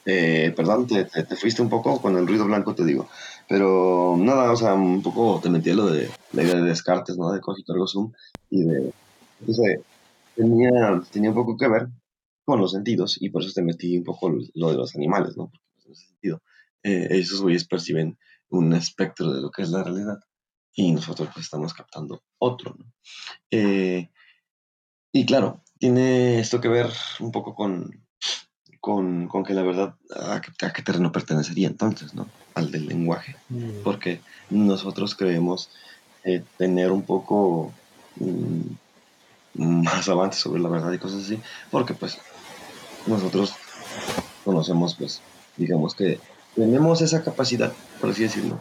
[0.07, 3.09] Eh, perdón, te, te, fuiste un poco con el ruido blanco, te digo.
[3.49, 7.33] Pero nada, o sea, un poco te metí lo de la idea de Descartes, ¿no?
[7.33, 8.13] De Cogito Ergo Sum
[8.49, 8.93] y de.
[9.41, 9.81] Entonces,
[10.35, 11.89] tenía, tenía un poco que ver
[12.45, 15.49] con los sentidos y por eso te metí un poco lo de los animales, ¿no?
[15.51, 16.43] Porque pues, en ese sentido,
[16.83, 20.19] eh, esos güeyes perciben un espectro de lo que es la realidad
[20.75, 22.93] y nosotros pues estamos captando otro, ¿no?
[23.51, 24.11] Eh,
[25.13, 26.91] y claro, tiene esto que ver
[27.21, 28.07] un poco con,
[28.81, 32.27] con, con que la verdad, ¿a qué, ¿a qué, terreno pertenecería entonces, ¿no?
[32.55, 33.37] Al del lenguaje.
[33.49, 33.83] Mm.
[33.85, 35.71] Porque nosotros creemos
[36.25, 37.73] eh, tener un poco
[38.17, 38.61] mm,
[39.55, 41.39] más avance sobre la verdad y cosas así,
[41.71, 42.19] porque pues
[43.07, 43.55] nosotros
[44.45, 45.21] conocemos, pues,
[45.57, 46.19] digamos que
[46.55, 48.61] tenemos esa capacidad, por así decirlo,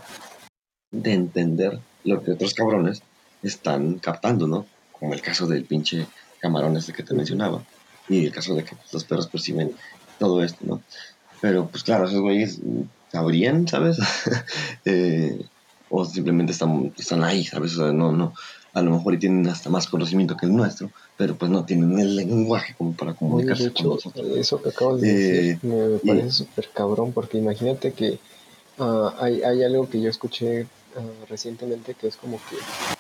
[0.92, 3.04] de entender lo que otros cabrones
[3.42, 4.66] están captando, ¿no?
[4.92, 6.08] Como el caso del pinche
[6.40, 7.64] camarón este que te mencionaba,
[8.10, 9.76] y el caso de que los perros perciben
[10.20, 10.82] todo esto, ¿no?
[11.42, 12.60] Pero pues claro, esos güeyes
[13.12, 13.98] sabrían, ¿sabes?
[14.86, 15.42] eh,
[15.90, 17.74] o simplemente están, están ahí, ¿sabes?
[17.78, 18.34] O sea, no, no,
[18.74, 22.16] a lo mejor tienen hasta más conocimiento que el nuestro, pero pues no tienen el
[22.16, 23.98] lenguaje como para comunicarse hecho,
[24.36, 28.20] Eso que acabas de decir me eh, parece súper cabrón, porque imagínate que
[28.78, 32.58] uh, hay, hay, algo que yo escuché uh, recientemente que es como que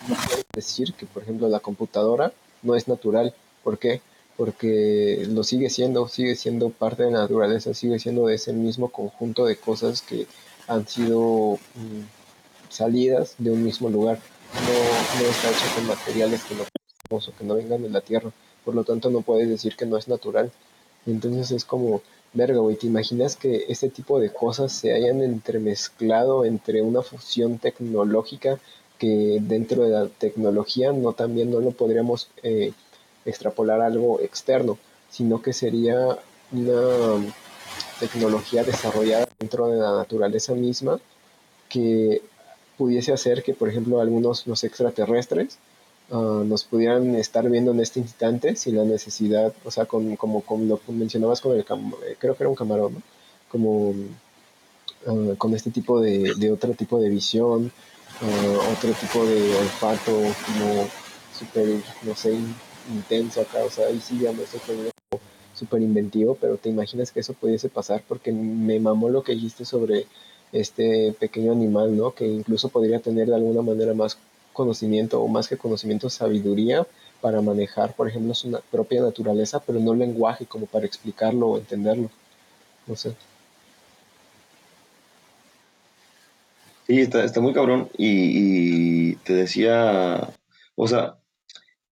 [0.08, 3.34] no puedes decir que, por ejemplo, la computadora no es natural.
[3.64, 4.02] ¿Por qué?
[4.40, 8.88] Porque lo sigue siendo, sigue siendo parte de la naturaleza, sigue siendo de ese mismo
[8.88, 10.28] conjunto de cosas que
[10.68, 14.20] han sido mm, salidas de un mismo lugar
[14.54, 16.64] no, no está hecho con materiales que no
[17.12, 18.32] o que no vengan de la tierra.
[18.64, 20.52] Por lo tanto, no puedes decir que no es natural.
[21.06, 22.02] Entonces es como,
[22.34, 27.58] verga, güey, ¿te imaginas que este tipo de cosas se hayan entremezclado entre una fusión
[27.58, 28.60] tecnológica
[28.98, 32.74] que dentro de la tecnología no también no lo podríamos eh,
[33.26, 34.78] extrapolar algo externo,
[35.10, 36.18] sino que sería
[36.52, 37.34] una
[38.00, 41.00] tecnología desarrollada dentro de la naturaleza misma
[41.68, 42.22] que
[42.78, 45.60] pudiese hacer que, por ejemplo, algunos los extraterrestres
[46.10, 50.42] uh, nos pudieran estar viendo en este instante sin la necesidad, o sea, con, como,
[50.42, 53.04] como lo mencionabas con el, eh, creo que era un camarón.
[53.50, 57.72] Como uh, con este tipo de, de, otro tipo de visión,
[58.22, 60.88] uh, otro tipo de olfato, como
[61.38, 62.38] súper, no sé,
[62.94, 64.92] intenso acá, o sea, ahí sí ya me estoy poniendo
[65.54, 69.66] súper inventivo, pero te imaginas que eso pudiese pasar porque me mamó lo que dijiste
[69.66, 70.08] sobre
[70.52, 72.12] este pequeño animal, ¿no?
[72.12, 74.18] Que incluso podría tener de alguna manera más
[74.54, 76.88] conocimiento o más que conocimiento, sabiduría
[77.22, 82.10] para manejar, por ejemplo, su propia naturaleza, pero no lenguaje como para explicarlo o entenderlo.
[82.88, 83.14] No sé.
[86.88, 87.90] Sí, está, está muy cabrón.
[87.98, 90.30] Y, te decía,
[90.76, 91.18] o sea,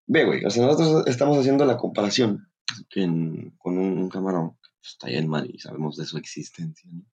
[0.08, 2.50] ve, güey, o sea, nosotros estamos haciendo la comparación
[3.58, 7.06] con un, camarón que está ahí en mar y sabemos de su existencia, ¿no?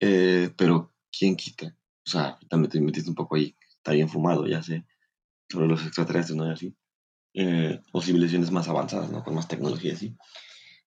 [0.00, 1.76] Eh, pero, ¿quién quita?
[2.06, 4.86] O sea, también te metiste un poco ahí, está bien fumado, ya sé,
[5.48, 6.46] sobre los extraterrestres, ¿no?
[6.46, 6.76] Y así.
[7.34, 9.22] Eh, o civilizaciones más avanzadas, ¿no?
[9.22, 10.16] Con más tecnología, así.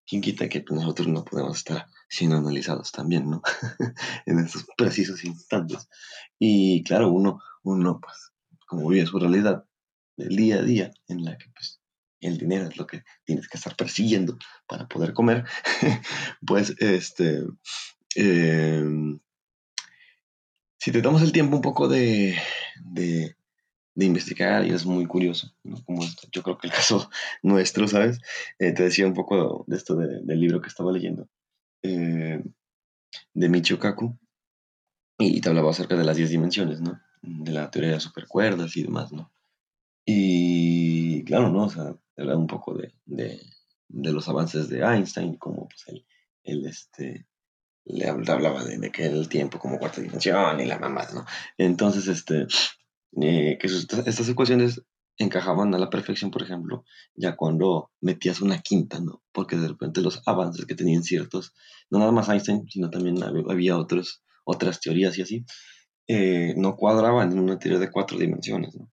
[0.06, 3.41] ¿Quién quita que pues, nosotros no podemos estar siendo analizados también, ¿no?
[4.26, 5.88] en estos precisos instantes.
[6.39, 8.34] Y claro, uno, uno, pues,
[8.67, 9.65] como vive su realidad
[10.17, 11.82] del día a día, en la que, pues,
[12.21, 15.45] el dinero es lo que tienes que estar persiguiendo para poder comer,
[16.45, 17.43] pues, este,
[18.15, 19.19] Em,
[20.78, 22.36] si te damos el tiempo un poco de,
[22.84, 23.36] de,
[23.95, 27.10] investigar, y es muy curioso, como esto, yo creo que el caso
[27.41, 28.19] nuestro, ¿sabes?
[28.60, 31.28] Eh, te decía un poco de esto del libro que estaba leyendo,
[31.82, 32.43] eh,
[33.34, 34.17] de Michio Kaku,
[35.19, 36.99] y te hablaba acerca de las 10 dimensiones, ¿no?
[37.21, 39.32] De la teoría de las supercuerdas y demás, ¿no?
[40.06, 41.66] Y claro, ¿no?
[41.66, 43.39] O sea, hablaba un poco de, de,
[43.88, 46.04] de, los avances de Einstein, como pues
[46.44, 47.26] el este,
[47.86, 51.26] le hablaba de, que el tiempo como cuarta dimensión y la mamá, ¿no?
[51.58, 52.48] Entonces, este,
[53.22, 54.82] eh, que estas ecuaciones
[55.18, 56.86] encajaban a la perfección, por ejemplo,
[57.16, 59.22] ya cuando metías una quinta, ¿no?
[59.32, 61.54] Porque de repente los avances que tenían ciertos,
[61.89, 65.46] no nada más Einstein, sino también había otros, otras teorías y así,
[66.08, 68.92] eh, no cuadraban en una teoría de cuatro dimensiones, ¿no?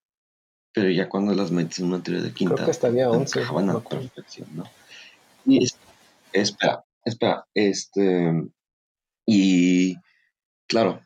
[0.73, 3.41] Pero ya cuando las metes en una teoría de quinta, Creo que hasta había 11,
[3.41, 4.65] encajaban a perfección, ¿no?
[5.45, 5.67] Y
[6.33, 8.49] espera, espera, este,
[9.27, 9.97] y
[10.67, 11.01] claro,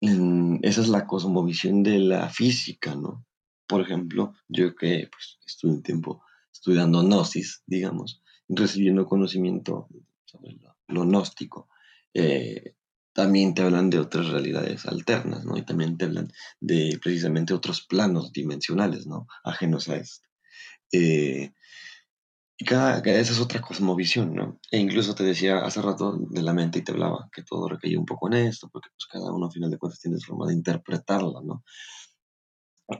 [0.00, 3.24] esa es la cosmovisión de la física, ¿no?
[3.66, 9.88] Por ejemplo, yo que pues, estuve un tiempo estudiando gnosis, digamos, recibiendo conocimiento
[10.24, 11.68] sobre lo, gnóstico,
[12.14, 12.74] eh,
[13.16, 15.56] también te hablan de otras realidades alternas, ¿no?
[15.56, 19.26] Y también te hablan de precisamente otros planos dimensionales, ¿no?
[19.42, 21.54] Ajenos a este.
[22.58, 24.60] Y cada, esa es otra cosmovisión, ¿no?
[24.70, 27.98] E incluso te decía hace rato de la mente y te hablaba que todo recaía
[27.98, 30.48] un poco en esto, porque pues cada uno a final de cuentas tiene su forma
[30.48, 31.64] de interpretarla, ¿no?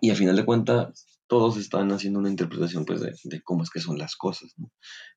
[0.01, 3.81] Y a final de cuentas, todos están haciendo una interpretación pues de, cómo es que
[3.81, 4.71] son las cosas, ¿no?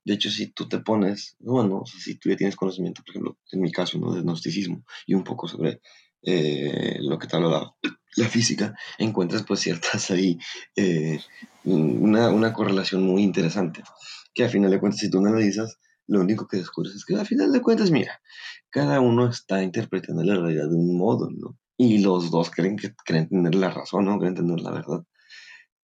[0.03, 3.61] De hecho, si tú te pones, bueno, si tú ya tienes conocimiento, por ejemplo, en
[3.61, 4.13] mi caso, ¿no?
[4.13, 5.81] De gnosticismo y un poco sobre
[6.23, 7.73] eh, lo que tal la,
[8.15, 10.37] la física, encuentras pues ciertas ahí,
[10.75, 11.19] eh,
[11.63, 13.83] una, una, correlación muy interesante,
[14.33, 17.25] que a final de cuentas, si tú analizas, lo único que descubres es que al
[17.25, 18.19] final de cuentas, mira,
[18.69, 21.57] cada uno está interpretando la realidad de un modo, ¿no?
[21.77, 24.19] Y los dos creen que creen tener la razón, ¿no?
[24.19, 25.03] Creen tener la verdad.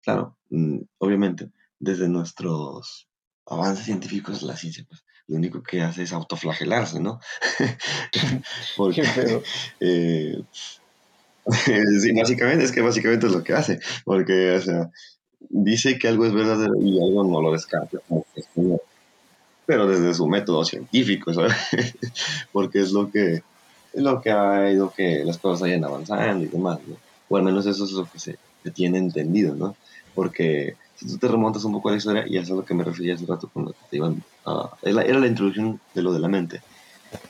[0.03, 3.07] Claro, mm, obviamente, desde nuestros
[3.45, 7.19] avances científicos, la ciencia, pues, lo único que hace es autoflagelarse, ¿no?
[8.77, 9.03] Porque,
[9.79, 10.43] eh,
[12.01, 14.89] sí, básicamente, es que básicamente es lo que hace, porque, o sea,
[15.49, 17.97] dice que algo es verdadero y algo no lo descarta,
[19.65, 21.53] pero desde su método científico, ¿sabes?
[22.51, 23.43] porque es lo que,
[23.93, 26.95] lo que ha ido que las cosas vayan avanzando y demás, ¿no?
[27.29, 29.75] O al menos eso es lo que se, se tiene entendido, ¿no?
[30.15, 32.73] Porque si tú te remontas un poco a la historia, y es a lo que
[32.73, 36.27] me refería hace rato cuando te iban a, era la introducción de lo de la
[36.27, 36.61] mente,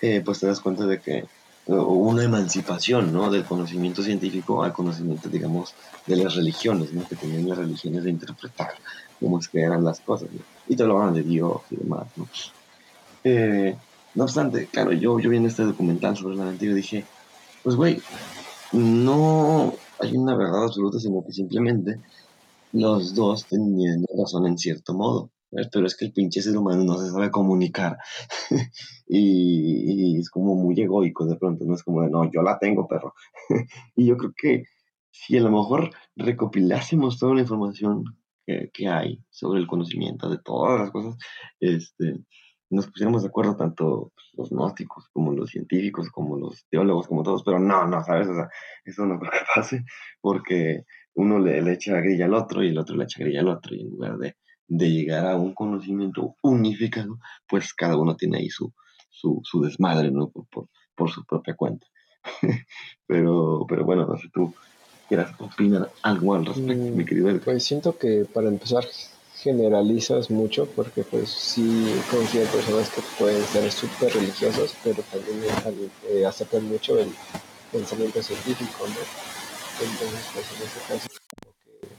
[0.02, 1.26] eh, pues te das cuenta de que
[1.65, 3.32] hubo una emancipación, ¿no?
[3.32, 5.74] Del conocimiento científico al conocimiento, digamos,
[6.06, 7.08] de las religiones, ¿no?
[7.08, 8.72] Que tenían las religiones de interpretar
[9.19, 10.41] cómo es que eran las cosas, ¿no?
[10.67, 12.28] Y te hablaban de Dios y demás, ¿no?
[13.24, 13.76] Eh,
[14.15, 17.06] no obstante, claro, yo, yo vi en este documental sobre la mente y dije,
[17.63, 18.02] pues güey,
[18.74, 22.00] no hay una verdad absoluta, sino que simplemente
[22.74, 25.32] los dos tenían razón en cierto modo,
[25.72, 27.98] pero es que el pinche ser humano no se sabe comunicar
[29.08, 32.88] y, es como muy egoico de pronto, no es como de, no, yo la tengo,
[32.88, 33.14] perro.
[33.96, 34.64] y yo creo que
[35.12, 38.04] si a lo mejor recopilásemos toda la información
[38.46, 41.16] que, hay sobre el conocimiento de todas las cosas,
[41.60, 42.26] este,
[42.72, 47.44] nos pusiéramos de acuerdo tanto los gnósticos como los científicos, como los teólogos, como todos,
[47.44, 48.28] pero no, no, ¿sabes?
[48.28, 48.48] O
[48.84, 49.86] eso no creo que pase
[50.20, 50.84] porque
[51.15, 53.76] uno le, le echa grilla al otro y el otro le echa grilla al otro,
[53.76, 54.36] y en lugar de,
[54.67, 58.73] de llegar a un conocimiento unificado, pues cada uno tiene ahí su,
[59.10, 60.30] su, su desmadre, ¿no?
[60.30, 61.88] Por, por, por, su propia cuenta.
[63.08, 64.54] pero, pero bueno, no sé, tú
[65.08, 67.43] quieras opinar algo al respecto, mi querido Edgar.
[67.43, 68.86] Pues siento que para empezar
[69.36, 75.38] generalizas mucho porque pues sí considero personas que pueden ser súper religiosas pero también
[76.10, 77.10] eh, aceptan mucho el
[77.71, 79.43] pensamiento científico, ¿no?
[79.84, 81.10] Entonces, pues en ese caso,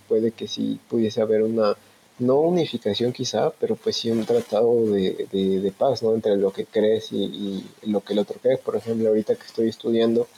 [0.08, 1.76] puede que sí pudiese haber una,
[2.18, 6.14] no unificación quizá, pero pues sí un tratado de, de, paz, ¿no?
[6.14, 8.58] Entre lo que crees y, lo que el otro cree.
[8.58, 10.28] Por ejemplo, ahorita que estoy estudiando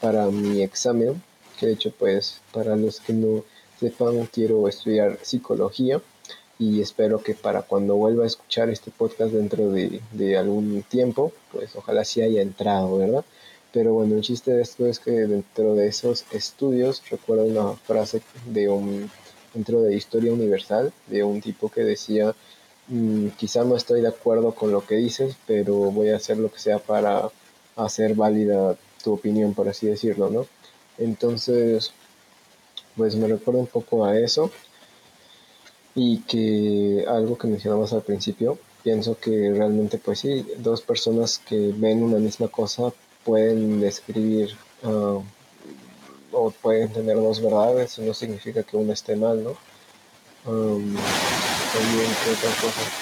[0.00, 1.22] para mi examen,
[1.58, 3.44] que de hecho, pues, para los que no
[3.78, 6.00] sepan, quiero estudiar psicología
[6.58, 11.32] y espero que para cuando vuelva a escuchar este podcast dentro de, de algún tiempo,
[11.50, 13.24] pues ojalá sí haya entrado, ¿verdad?
[13.72, 18.22] Pero bueno, el chiste de esto es que dentro de esos estudios recuerdo una frase
[18.46, 19.10] de un,
[19.54, 22.34] dentro de Historia Universal, de un tipo que decía,
[22.88, 26.52] mm, quizá no estoy de acuerdo con lo que dices, pero voy a hacer lo
[26.52, 27.30] que sea para
[27.76, 30.46] hacer válida tu opinión, por así decirlo, ¿no?
[30.98, 31.92] Entonces,
[32.96, 34.50] pues me recuerda un poco a eso
[35.94, 41.72] y que algo que mencionamos al principio, pienso que realmente pues sí, dos personas que
[41.76, 42.92] ven una misma cosa
[43.24, 45.20] pueden describir ah,
[46.32, 49.56] o pueden tener dos verdades, no significa que uno esté mal, ¿no?
[51.72, 52.10] también,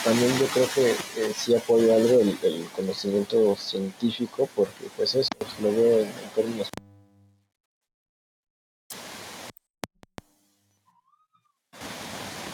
[0.05, 0.95] también yo creo que
[1.35, 5.31] sí apoya algo el, conocimiento científico, porque pues eso
[5.63, 6.69] lo veo en, términos...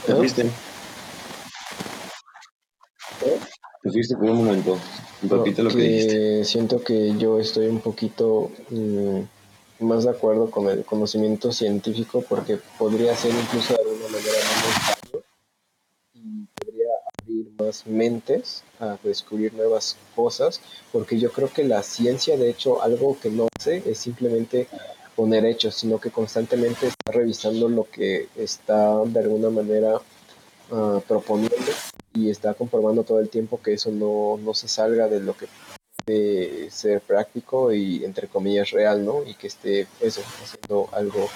[0.07, 0.48] ¿Te fuiste?
[3.87, 4.77] ¿Te fuiste por un momento?
[5.22, 9.20] Repite lo que, Siento que yo estoy un poquito mm,
[9.79, 15.22] más de acuerdo con el conocimiento científico porque podría ser incluso de alguna manera más
[16.14, 16.88] y podría
[17.22, 22.83] abrir más mentes a descubrir nuevas cosas porque yo creo que la ciencia de hecho
[22.83, 24.66] algo que no hace es simplemente
[25.14, 30.00] poner hechos sino que constantemente está revisando lo que está de alguna manera
[30.71, 31.54] uh, proponiendo
[32.17, 35.46] y está comprobando todo el tiempo que eso no, no se salga de lo que
[36.04, 39.23] puede ser práctico y entre comillas real, ¿no?
[39.25, 41.29] Y que esté eso, haciendo algo,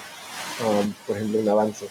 [0.64, 1.86] um, por ejemplo, un avance.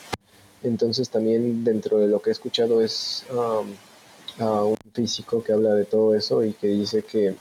[0.64, 5.74] Entonces también dentro de lo que he escuchado es um, a un físico que habla
[5.76, 7.36] de todo eso y que dice que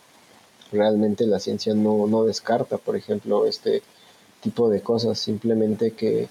[0.71, 3.83] realmente la ciencia no, no descarta, por ejemplo, este
[4.43, 6.29] tipo de cosas, simplemente que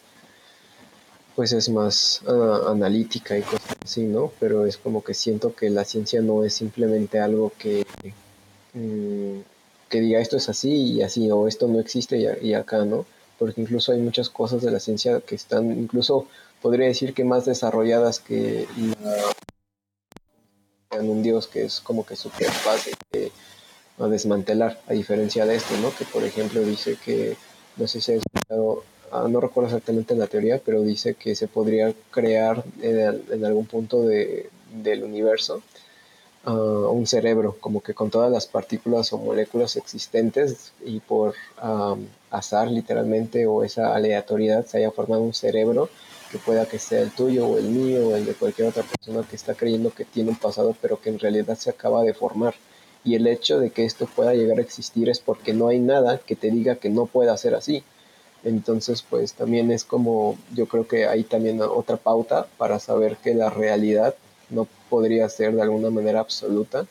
[1.37, 4.31] pues es más uh, analítica y cosas así, ¿no?
[4.39, 7.85] Pero es como que siento que la ciencia no es simplemente algo que,
[8.73, 9.41] mm,
[9.87, 13.05] que diga esto es así y así, o esto no existe y, acá, ¿no?
[13.37, 16.27] Porque incluso hay muchas cosas de la ciencia que están incluso
[16.59, 18.67] podría decir que más desarrolladas que
[19.03, 19.17] la,
[20.99, 22.95] en un dios que es como que súper fácil
[23.99, 25.95] a desmantelar, a diferencia de esto, ¿no?
[25.95, 27.37] Que por ejemplo dice que,
[27.75, 31.47] no sé si ha escuchado, ah, no recuerdo exactamente la teoría, pero dice que se
[31.47, 35.61] podría crear en, algún punto de, del universo
[36.45, 41.33] uh, un cerebro, como que con todas las partículas o moléculas existentes y por
[41.63, 45.89] um, azar literalmente o esa aleatoriedad se haya formado un cerebro
[46.31, 49.25] que pueda que sea el tuyo o el mío o el de cualquier otra persona
[49.29, 52.53] que está creyendo que tiene un pasado pero que en realidad se acaba de formar
[53.07, 56.17] y el hecho de que esto pueda llegar a existir es porque no hay nada
[56.17, 57.81] que te diga que no pueda ser así.
[58.43, 63.33] Entonces, pues también es como, yo creo que hay también otra pauta para saber que
[63.33, 64.15] la realidad
[64.49, 66.85] no podría ser de alguna manera absoluta,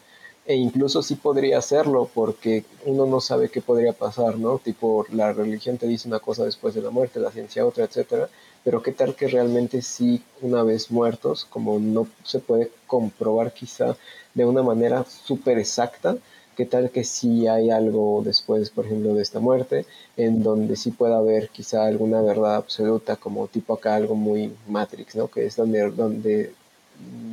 [0.44, 4.58] e incluso sí podría serlo porque uno no sabe qué podría pasar, ¿no?
[4.58, 8.28] Tipo, la religión te dice una cosa después de la muerte, la ciencia otra, etcétera,
[8.62, 13.96] pero qué tal que realmente sí, una vez muertos, como no se puede comprobar quizá
[14.34, 16.16] de una manera súper exacta,
[16.56, 19.86] qué tal que sí hay algo después, por ejemplo, de esta muerte,
[20.16, 25.14] en donde sí pueda haber quizá alguna verdad absoluta, como tipo acá algo muy Matrix,
[25.16, 25.28] ¿no?
[25.28, 26.52] Que es donde, donde,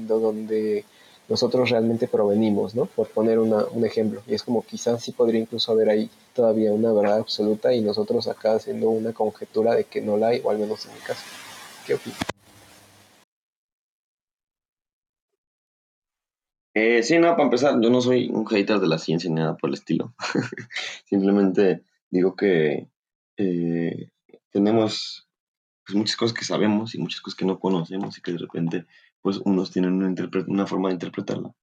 [0.08, 0.86] donde
[1.30, 2.86] nosotros realmente provenimos, ¿no?
[2.86, 4.22] Por poner un ejemplo.
[4.28, 8.28] Y es como quizás sí podría incluso haber ahí todavía una verdad absoluta y nosotros
[8.28, 11.24] acá haciendo una conjetura de que no la hay, o al menos en mi caso.
[11.88, 12.43] ¿Qué opinas?
[16.74, 19.58] Eh, sí, no, para empezar, yo no soy un hater de la ciencia ni nada
[19.58, 20.16] por el estilo.
[21.06, 22.90] Simplemente digo que
[23.38, 24.10] eh,
[24.50, 25.28] tenemos
[25.86, 28.86] pues, muchas cosas que sabemos y muchas cosas que no conocemos y que de repente
[29.22, 30.14] pues unos tienen una,
[30.48, 31.54] una forma de interpretarla.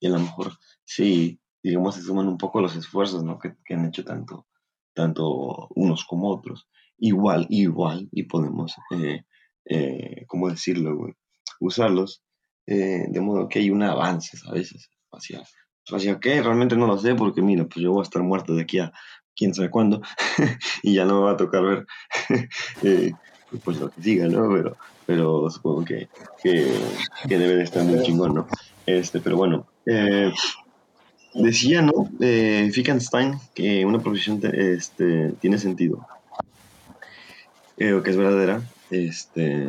[0.00, 3.38] Y a lo mejor sí, digamos, se suman un poco los esfuerzos ¿no?
[3.38, 4.46] que, que han hecho tanto,
[4.94, 6.68] tanto unos como otros.
[6.98, 9.24] Igual, igual, y podemos, eh,
[9.64, 11.08] eh, ¿cómo decirlo?
[11.60, 12.22] Usarlos
[12.66, 14.88] eh, de modo que hay un avance, ¿sabes?
[15.12, 15.42] Hacia,
[15.88, 18.62] hacia qué, realmente no lo sé, porque mira, pues yo voy a estar muerto de
[18.62, 18.92] aquí a
[19.36, 20.00] quién sabe cuándo,
[20.82, 21.86] y ya no me va a tocar ver
[22.82, 23.12] eh,
[23.62, 24.48] pues lo que siga, ¿no?
[24.48, 26.08] Pero, pero supongo que,
[26.42, 26.66] que,
[27.28, 28.48] debe de estar muy chingón, ¿no?
[28.86, 30.32] Este, pero bueno, eh,
[31.34, 32.08] decía, ¿no?
[32.20, 32.70] Eh,
[33.54, 36.06] que una profesión este, tiene sentido,
[37.76, 39.68] o que es verdadera, este,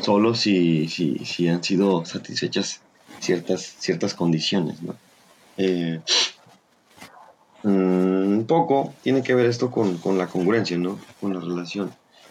[0.00, 2.80] solo si, si, si han sido satisfechas
[3.20, 4.94] ciertas, ciertas condiciones, ¿no?
[5.56, 6.00] Eh,
[7.64, 7.68] mm,
[8.38, 10.98] un poco tiene que ver esto con, con, la congruencia, ¿no?
[11.20, 11.90] Con la relación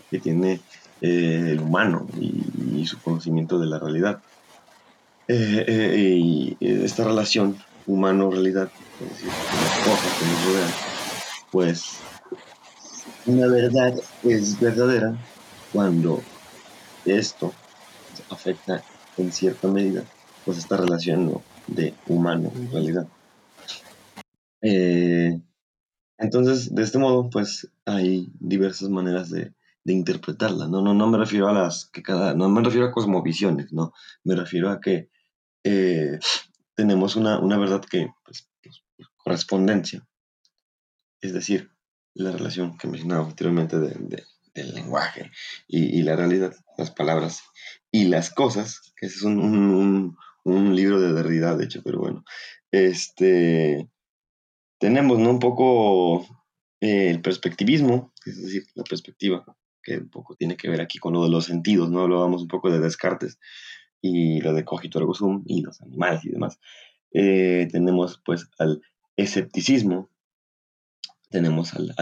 [0.10, 0.62] que tiene
[1.02, 4.22] eh, el humano y, su conocimiento de la realidad.
[5.28, 8.70] Eh, y esta relación humano-realidad,
[9.02, 10.72] es decir, las cosas que nos rodean,
[11.52, 11.98] pues
[13.26, 13.94] una verdad
[14.24, 15.18] es verdadera
[15.74, 16.22] cuando
[17.16, 17.54] esto
[18.30, 18.84] afecta
[19.18, 20.04] en cierta medida
[20.46, 23.08] pues esta relación de humano en realidad.
[24.62, 25.40] Eh,
[26.18, 29.54] entonces, de este modo, pues hay diversas maneras de,
[29.86, 30.68] interpretarla.
[30.68, 30.82] ¿no?
[30.82, 33.94] No, no me refiero a las que cada, no me refiero a cosmovisiones, no,
[34.26, 35.10] me refiero a que
[35.64, 36.20] eh,
[36.76, 38.84] tenemos una, verdad que, pues, pues,
[39.16, 40.06] correspondencia,
[41.22, 41.72] es decir,
[42.14, 44.24] la relación que mencionaba anteriormente de,
[44.58, 45.32] del lenguaje
[45.68, 47.44] y, la realidad, las palabras
[47.92, 52.24] y las cosas, que es un, libro de Derrida, de hecho, pero bueno,
[52.72, 53.90] este,
[54.80, 56.22] tenemos un poco
[56.82, 59.46] eh, el perspectivismo, es decir, la perspectiva,
[59.84, 62.02] que un poco tiene que ver aquí con lo de los sentidos, ¿no?
[62.02, 63.40] Hablábamos un poco de Descartes
[64.02, 66.60] y lo de cogito ergo sum y los animales y demás.
[67.12, 68.82] Eh, tenemos pues al
[69.16, 70.10] escepticismo,
[71.30, 71.94] tenemos al,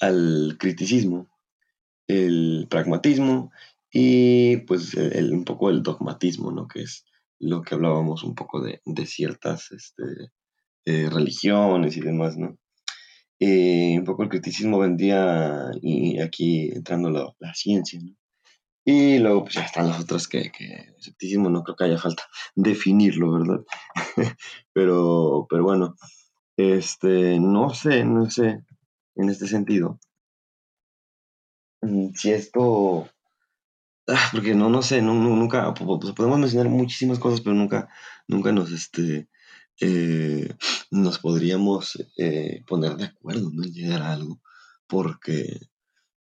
[0.00, 1.29] al criticismo,
[2.10, 3.52] el pragmatismo
[3.92, 6.66] y pues el, un poco el dogmatismo, ¿no?
[6.68, 7.04] Que es
[7.38, 10.04] lo que hablábamos un poco de, ciertas este,
[10.84, 12.58] eh, religiones y demás, ¿no?
[13.38, 18.14] Eh, un poco el criticismo vendía y aquí entrando la, la ciencia, ¿no?
[18.84, 21.98] Y luego pues ya están las otras que, que, el escepticismo no creo que haya
[21.98, 23.64] falta definirlo, ¿verdad?
[24.72, 25.96] pero, pero bueno,
[26.56, 28.64] este, no sé, no sé,
[29.16, 30.00] en este sentido,
[32.14, 33.08] si esto,
[34.08, 37.88] ah, porque no, no sé, nunca, pues, podemos mencionar muchísimas cosas, pero nunca,
[38.28, 39.28] nunca nos, este,
[39.80, 40.54] eh,
[40.90, 43.64] nos podríamos eh, poner de acuerdo, ¿no?
[43.64, 44.40] En llegar a algo,
[44.86, 45.60] porque,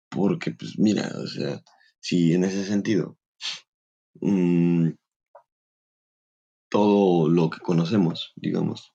[0.09, 1.63] porque, pues mira, o sea,
[2.01, 3.19] si en ese sentido,
[4.21, 4.91] mm,
[6.71, 8.93] todo lo que conocemos, digamos,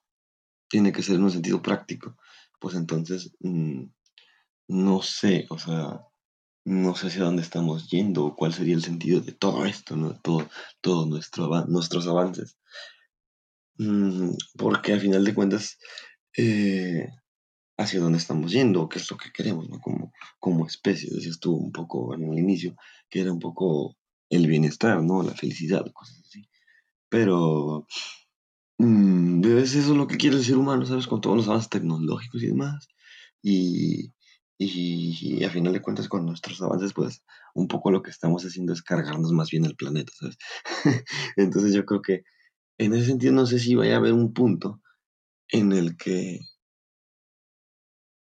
[0.67, 2.17] tiene que ser en un sentido práctico,
[2.59, 3.83] pues entonces, mm,
[4.69, 6.01] no sé, o sea,
[6.67, 10.19] no sé hacia dónde estamos yendo o cuál sería el sentido de todo esto, ¿no?
[10.19, 10.49] Todo,
[10.81, 12.57] todo nuestro, nuestros avances.
[13.77, 15.77] Mm, porque a final de cuentas,
[16.35, 17.07] eh,
[17.77, 19.79] hacia dónde estamos yendo, qué es lo que queremos, ¿no?
[19.79, 22.75] Como, como especie, decías tú un poco en el inicio,
[23.09, 23.95] que era un poco
[24.29, 25.23] el bienestar, ¿no?
[25.23, 26.49] La felicidad, cosas así.
[27.07, 27.87] Pero
[28.77, 31.07] mm, es eso lo que quiere el ser humano, ¿sabes?
[31.07, 32.89] Con todos los avances tecnológicos y demás.
[34.57, 38.73] Y, a final de cuentas con nuestros avances, pues un poco lo que estamos haciendo
[38.73, 40.37] es cargarnos más bien el planeta, ¿sabes?
[41.37, 42.23] Entonces yo creo que
[42.79, 44.81] en ese sentido no sé si vaya a haber un punto
[45.49, 46.39] en el que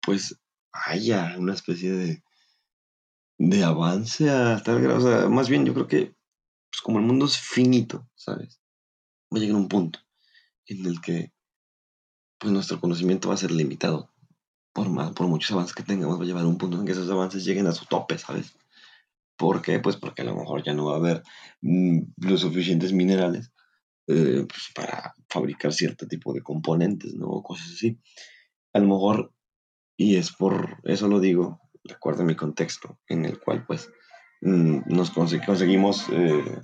[0.02, 0.38] pues
[0.72, 2.22] haya una especie de,
[3.38, 4.98] de avance a tal grado.
[4.98, 6.14] O sea, más bien yo creo que
[6.70, 8.60] pues como el mundo es finito, ¿sabes?
[9.32, 10.00] Va a llegar un punto
[10.66, 11.32] en el que
[12.38, 14.13] pues nuestro conocimiento va a ser limitado.
[14.74, 17.10] Por, más, por muchos avances que tengamos, va a llevar un punto en que esos
[17.10, 18.54] avances lleguen a su tope, ¿sabes?
[19.36, 19.78] ¿Por qué?
[19.80, 21.22] Pues porque a lo mejor ya no va a haber
[21.62, 23.52] mm, los suficientes minerales
[24.06, 27.28] eh, pues, para fabricar cierto tipo de componentes, ¿no?
[27.28, 27.98] O cosas así.
[28.72, 29.32] A lo mejor,
[29.96, 33.90] y es por eso lo digo, recuerda mi contexto, en el cual pues
[34.40, 36.62] mm, nos conseguimos eh,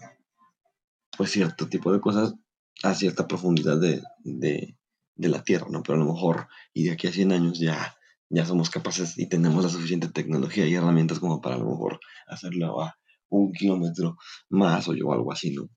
[1.16, 2.34] pues cierto tipo de cosas
[2.82, 4.76] a cierta profundidad de, de,
[5.14, 5.82] de, la Tierra, ¿no?
[5.82, 7.96] Pero a lo mejor, y de aquí a 100 años ya,
[8.30, 12.00] ya somos capaces y tenemos la suficiente tecnología y herramientas como para a lo mejor
[12.28, 12.96] hacerlo a
[13.28, 14.16] un kilómetro
[14.48, 15.68] más o yo algo así, ¿no?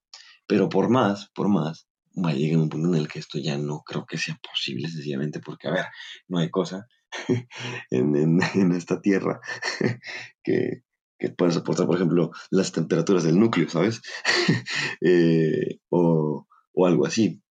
[0.48, 3.58] Pero por más, por más, va a llegar un punto en el que esto ya
[3.58, 5.86] no creo que sea posible, sencillamente porque, a ver,
[6.28, 6.88] no hay cosa
[7.90, 9.40] en, en, en esta tierra
[10.44, 10.84] que,
[11.18, 14.02] que pueda soportar, por ejemplo, las temperaturas del núcleo, ¿sabes?
[15.02, 17.42] eh, o, o, algo así.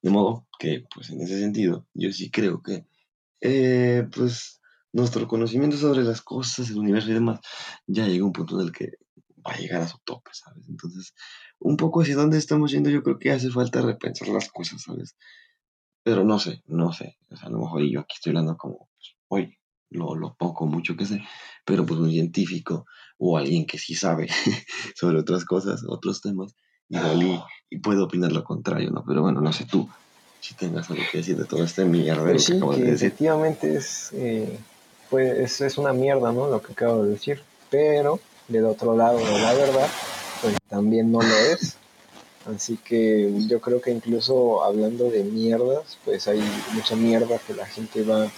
[0.00, 2.86] De modo que, pues en ese sentido, yo sí creo que,
[3.40, 4.60] eh, pues,
[4.92, 7.40] nuestro conocimiento sobre las cosas, el universo y demás,
[7.86, 8.92] ya llega a un punto en el que
[9.46, 10.68] va a llegar a su tope, ¿sabes?
[10.68, 11.14] Entonces,
[11.58, 15.16] un poco hacia dónde estamos yendo, yo creo que hace falta repensar las cosas, ¿sabes?
[16.02, 17.18] Pero no sé, no sé.
[17.30, 19.58] O sea, a lo mejor yo aquí estoy hablando como, pues, hoy,
[19.90, 21.22] lo, lo, poco, mucho que sé,
[21.64, 22.84] pero pues un científico
[23.16, 24.28] o alguien que sí sabe
[24.94, 26.54] sobre otras cosas, otros temas,
[26.90, 29.02] igual y, y puede opinar lo contrario, ¿no?
[29.06, 29.88] Pero bueno, no sé tú
[30.40, 32.22] si tengas algo que decir de todo este mierda.
[32.22, 34.58] Pues sí, que, que efectivamente es, eh,
[35.10, 36.48] pues, es, es una mierda, ¿no?
[36.48, 39.88] Lo que acabo de decir, pero del otro lado de la verdad,
[40.42, 41.76] pues también no lo es.
[42.54, 46.40] Así que yo creo que incluso hablando de mierdas, pues hay
[46.72, 48.30] mucha mierda que la gente va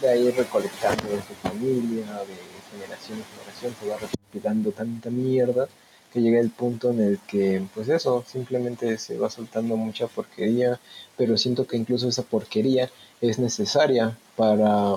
[0.00, 2.36] de ahí recolectando de su familia, de
[2.72, 5.68] generación en generación, se va recopilando tanta mierda
[6.12, 10.78] que llega el punto en el que, pues eso, simplemente se va soltando mucha porquería,
[11.16, 12.90] pero siento que incluso esa porquería
[13.20, 14.96] es necesaria para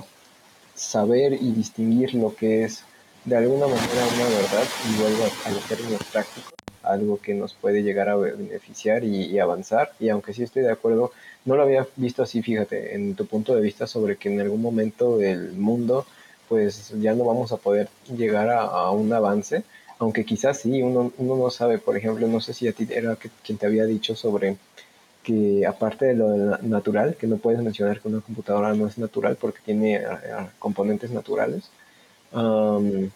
[0.76, 2.84] saber y distinguir lo que es
[3.24, 6.54] de alguna manera una verdad y vuelvo a los términos prácticos,
[6.84, 9.94] algo que nos puede llegar a beneficiar y, avanzar.
[10.00, 11.12] Y aunque sí estoy de acuerdo,
[11.46, 14.62] no lo había visto así, fíjate, en tu punto de vista sobre que en algún
[14.62, 16.06] momento del mundo
[16.48, 19.64] pues ya no vamos a poder llegar a un avance,
[20.00, 23.16] aunque quizás sí, uno, uno, no sabe, por ejemplo, no sé si a ti era
[23.16, 24.58] que, quien te había dicho sobre
[25.24, 29.38] que aparte de lo natural, que no puedes mencionar que una computadora no es natural
[29.40, 30.02] porque tiene
[30.60, 31.70] componentes naturales,
[32.36, 33.10] Um,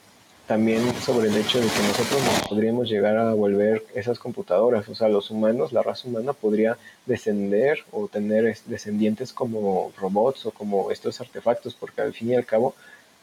[0.48, 4.96] también sobre el hecho de que nosotros nos podríamos llegar a volver esas computadoras, o
[4.96, 10.90] sea, los humanos, la raza humana podría descender o tener descendientes como robots o como
[10.90, 12.74] estos artefactos, porque al fin y al cabo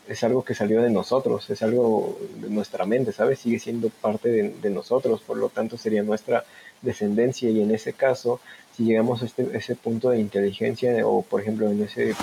[0.08, 3.40] es algo que salió de nosotros, es algo de nuestra mente, ¿sabes?
[3.40, 6.44] Sigue siendo parte de, de nosotros, por lo tanto sería nuestra
[6.82, 8.40] descendencia y en ese caso,
[8.76, 12.14] si llegamos a este, ese punto de inteligencia o por ejemplo en ese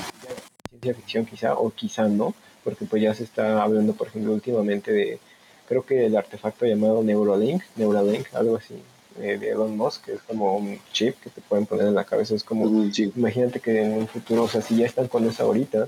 [0.69, 4.91] ciencia ficción quizá o quizá no, porque pues ya se está hablando, por ejemplo, últimamente
[4.91, 5.19] de,
[5.67, 8.75] creo que el artefacto llamado Neuralink, Neuralink, algo así,
[9.19, 12.03] eh, de Elon Musk, que es como un chip que te pueden poner en la
[12.03, 13.11] cabeza, es como, -huh.
[13.15, 15.87] imagínate que en un futuro, o sea, si ya están con eso ahorita,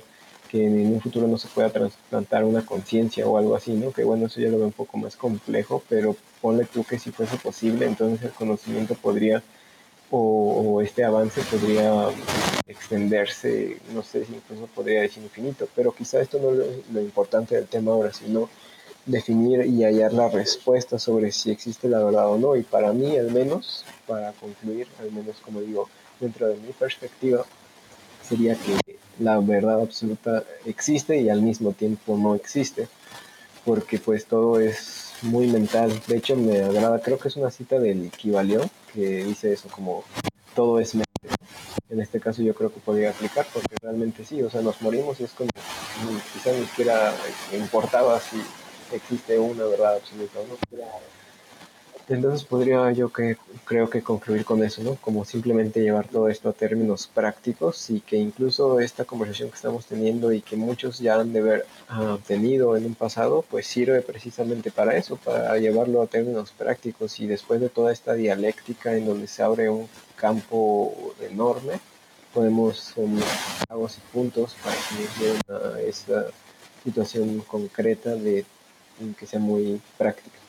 [0.64, 3.92] en un futuro no se pueda trasplantar una conciencia o algo así, ¿no?
[3.92, 7.12] Que bueno, eso ya lo veo un poco más complejo, pero ponle tú que si
[7.12, 9.44] fuese posible, entonces el conocimiento podría,
[10.12, 12.10] o, este avance podría
[12.68, 17.56] extenderse, no sé si incluso podría decir infinito, pero quizá esto no es lo importante
[17.56, 18.50] del tema ahora, sino
[19.06, 22.56] definir y hallar la respuesta sobre si existe la verdad o no.
[22.56, 25.90] Y para mí, al menos, para concluir, al menos como digo,
[26.20, 27.46] dentro de mi perspectiva,
[28.28, 32.88] sería que la verdad absoluta existe y al mismo tiempo no existe,
[33.64, 35.92] porque pues todo es muy mental.
[36.08, 40.04] De hecho, me agrada, creo que es una cita del Kibalión que dice eso, como
[40.54, 41.06] todo es mente
[41.90, 45.20] en este caso yo creo que podría aplicar porque realmente sí, o sea, nos morimos
[45.20, 45.50] y es como
[46.34, 47.14] quizá ni siquiera
[47.54, 48.42] importaba si
[48.94, 50.58] existe una verdad absoluta, ¿no?
[52.08, 53.36] Entonces podría yo que
[53.66, 54.96] creo que concluir con eso, ¿no?
[54.96, 59.88] Como simplemente llevar todo esto a términos prácticos y que incluso esta conversación que estamos
[59.88, 64.02] teniendo y que muchos ya han de haber ah, tenido en un pasado, pues sirve
[64.04, 69.08] precisamente para eso, para llevarlo a términos prácticos y después de toda esta dialéctica en
[69.08, 71.80] donde se abre un campo enorme,
[72.36, 76.28] podemos um, y puntos para que esa
[76.84, 78.46] situación concreta de
[79.18, 80.45] que sea muy práctica.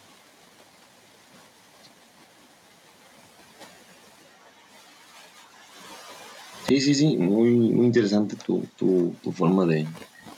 [6.68, 9.86] Sí, sí, sí, muy, muy interesante tu, tu, tu forma de,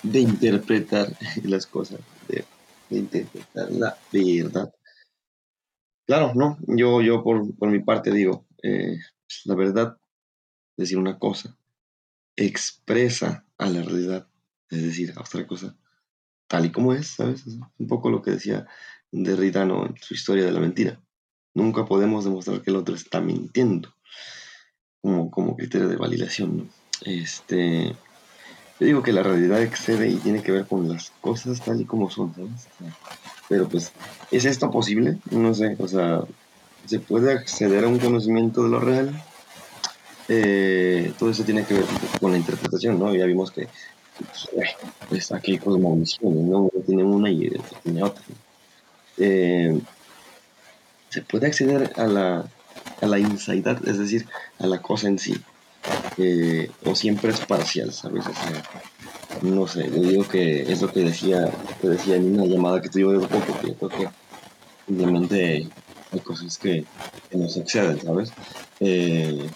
[0.02, 1.08] de, interpretar
[1.44, 2.44] las cosas, de,
[2.90, 4.70] interpretar la verdad.
[6.06, 8.98] Claro, no, yo, yo por, por mi parte digo, eh,
[9.46, 9.96] la verdad,
[10.76, 11.56] decir una cosa,
[12.36, 14.28] expresa a la realidad,
[14.68, 15.78] es decir, a otra cosa,
[16.46, 17.46] tal y como es, ¿sabes?
[17.46, 18.66] un poco lo que decía
[19.10, 19.86] Derrida ¿no?
[19.86, 21.00] en su historia de la mentira.
[21.54, 23.94] Nunca podemos demostrar que el otro está mintiendo
[25.02, 26.58] como, como criterio de validación.
[26.58, 26.64] ¿no?
[27.04, 27.94] Este,
[28.80, 31.84] yo digo que la realidad excede y tiene que ver con las cosas tal y
[31.84, 32.32] como son.
[33.48, 33.92] Pero pues,
[34.30, 35.18] ¿es esto posible?
[35.30, 36.22] No sé, o sea,
[36.86, 39.22] ¿se puede acceder a un conocimiento de lo real?
[40.28, 41.84] Eh, todo eso tiene que ver
[42.20, 43.14] con la interpretación, ¿no?
[43.14, 43.68] Ya vimos que
[45.08, 46.58] pues, aquí hay cosmovisiones, ¿no?
[46.72, 48.22] Uno tiene una y otro tiene otra.
[49.16, 49.80] Eh,
[51.08, 52.44] ¿Se puede acceder a la,
[53.00, 54.26] a la insight, es decir,
[54.58, 55.36] a la cosa en sí.
[56.16, 58.24] Eh, o siempre es parcial, ¿sabes?
[59.42, 62.88] no sé, yo digo que es lo que decía, que decía en una llamada que
[62.88, 64.08] tuve de poco, que creo que
[64.86, 65.68] simplemente
[66.12, 66.84] hay cosas que,
[67.32, 68.32] nos exceden, ¿sabes?
[68.80, 69.48] Eh,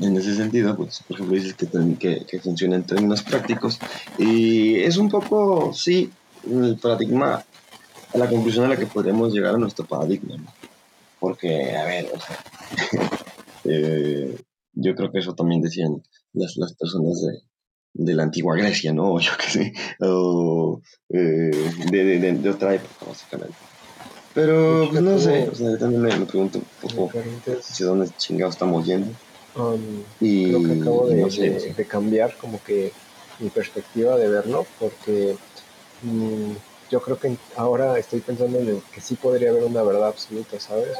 [0.00, 1.68] en ese sentido, pues, por ejemplo, dices que,
[1.98, 3.78] que, que, funciona en términos prácticos
[4.18, 6.10] y es un poco, sí,
[6.50, 7.44] el paradigma,
[8.14, 10.52] la conclusión a la que podríamos llegar a nuestro paradigma, ¿no?
[11.20, 12.36] Porque, a ver, o sea,
[13.64, 14.36] eh,
[14.74, 16.02] yo creo que eso también decían
[16.32, 17.42] las, las personas de,
[17.94, 19.12] de la antigua Grecia, ¿no?
[19.14, 23.54] O yo qué sé, o eh, de, de, de, otra época, básicamente.
[24.34, 27.18] Pero, pues no sé, o sea, también me, me pregunto un poco
[27.60, 29.12] hacia dónde chingados estamos yendo.
[29.54, 32.92] Um, y creo que acabo de, no sé, de, cambiar como que
[33.38, 35.36] mi perspectiva de verlo, porque
[36.02, 36.52] mmm,
[36.90, 40.96] yo creo que ahora estoy pensando en que sí podría haber una verdad absoluta, ¿sabes?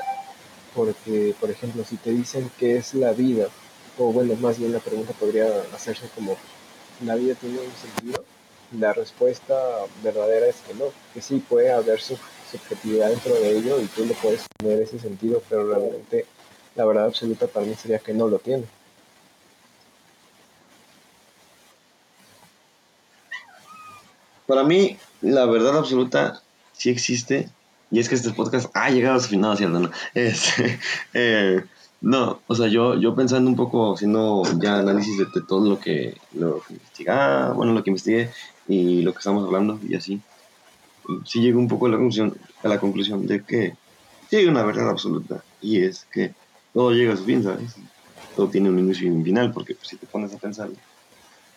[0.74, 3.48] Porque, por ejemplo, si te dicen qué es la vida,
[3.98, 6.36] o bueno, más bien la pregunta podría hacerse como,
[7.04, 8.24] ¿la vida tiene un sentido?
[8.78, 9.54] La respuesta
[10.02, 12.16] verdadera es que no, que sí puede haber su
[12.50, 16.26] subjetividad dentro de ello y tú le puedes poner ese sentido, pero realmente
[16.74, 18.64] la verdad absoluta para mí sería que no lo tiene.
[24.46, 26.42] Para mí, la verdad absoluta
[26.72, 27.48] sí existe.
[27.92, 29.78] Y es que este podcast ha llegado a su final, ¿cierto?
[29.78, 29.90] No,
[31.14, 31.62] eh,
[32.00, 36.16] no o sea, yo, yo pensando un poco, haciendo ya análisis de, todo lo que,
[36.32, 38.30] lo que investigaba, bueno, lo que investigué
[38.66, 40.22] y lo que estamos hablando y así,
[41.26, 43.74] sí llego un poco a la conclusión, a la conclusión de que
[44.30, 46.32] sí hay una verdad absoluta y es que
[46.72, 47.76] todo llega a su fin, ¿sabes?
[48.34, 50.76] Todo tiene un inicio y un final, porque pues, si te pones a pensarlo,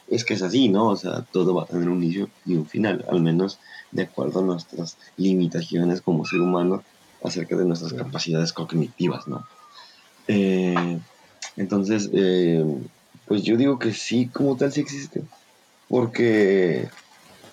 [0.08, 0.90] es que es así, ¿no?
[0.90, 3.60] O sea, todo va a tener un inicio y un final, al menos
[3.92, 6.84] de acuerdo a nuestras limitaciones como ser humano
[7.24, 9.48] acerca de nuestras capacidades cognitivas, ¿no?
[10.28, 11.00] Eh,
[11.58, 12.64] entonces, eh,
[13.28, 15.24] pues yo digo que sí, como tal, sí existe,
[15.88, 16.90] porque eh,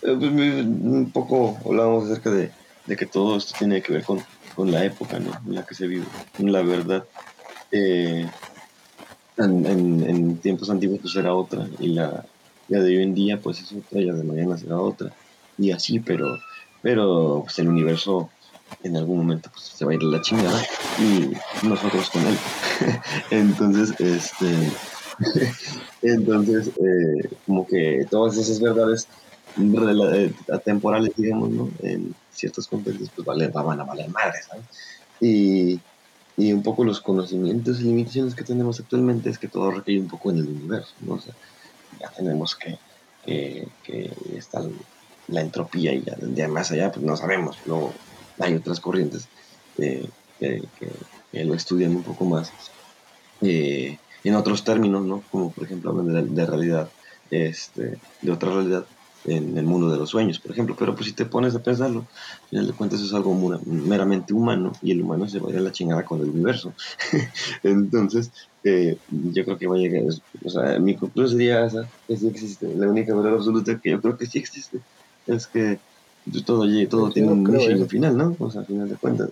[0.02, 2.50] pues, un poco hablábamos acerca de,
[2.86, 4.20] de, que todo esto tiene que ver con,
[4.54, 5.32] con, la época, ¿no?
[5.46, 6.06] En la que se vive,
[6.38, 7.04] la verdad.
[7.70, 8.30] En,
[9.38, 12.26] en, en, tiempos antiguos pues era otra y la,
[12.68, 15.12] ya de hoy en día pues es otra, ya de mañana será otra,
[15.58, 16.38] y así, pero,
[16.82, 18.30] pero pues el universo
[18.82, 20.62] en algún momento pues, se va a ir a la chingada
[20.98, 22.36] y nosotros con él.
[23.30, 24.72] entonces, este,
[26.02, 29.06] entonces, eh, como que todas esas verdades
[29.58, 31.70] eh, atemporales, digamos, ¿no?
[31.82, 34.64] En ciertos contextos, pues vale, van a valer madre, ¿sabes?
[35.20, 35.80] Y,
[36.36, 40.08] y un poco los conocimientos y limitaciones que tenemos actualmente es que todo recae un
[40.08, 41.14] poco en el universo, ¿no?
[41.14, 41.34] O sea,
[42.02, 42.78] ya tenemos que,
[43.24, 44.60] que, que está
[45.28, 47.92] la entropía y ya, de más allá, pues no sabemos, no
[48.38, 49.28] hay otras corrientes
[49.78, 50.62] eh, que,
[51.44, 52.52] lo estudian un poco más
[53.40, 55.22] eh, en otros términos, ¿no?
[55.30, 56.90] Como por ejemplo de, de realidad,
[57.30, 58.84] este, de otra realidad
[59.24, 60.76] en el mundo de los sueños, por ejemplo.
[60.78, 63.34] Pero pues si te pones a pensarlo, al final de cuentas es algo
[63.64, 66.74] meramente humano y el humano se va a ir a la chingada con el universo.
[67.62, 68.30] Entonces,
[68.64, 70.02] eh, yo creo que va a llegar,
[70.44, 72.68] o sea, mi conclusión sería esa, que sí existe.
[72.76, 74.78] La única verdad absoluta que yo creo que sí existe
[75.26, 75.78] es que
[76.46, 78.36] todo, todo tiene un inicio y un final, ¿no?
[78.38, 79.30] O sea, al final de cuentas,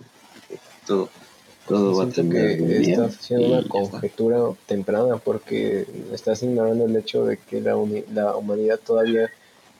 [0.87, 1.09] todo,
[1.69, 7.25] todo va a tener que estás haciendo una conjetura temprana porque estás ignorando el hecho
[7.25, 7.77] de que la,
[8.13, 9.31] la humanidad todavía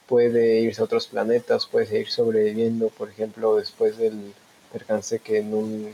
[0.07, 4.33] puede irse a otros planetas, puede seguir sobreviviendo, por ejemplo, después del
[4.71, 5.89] percance que en un,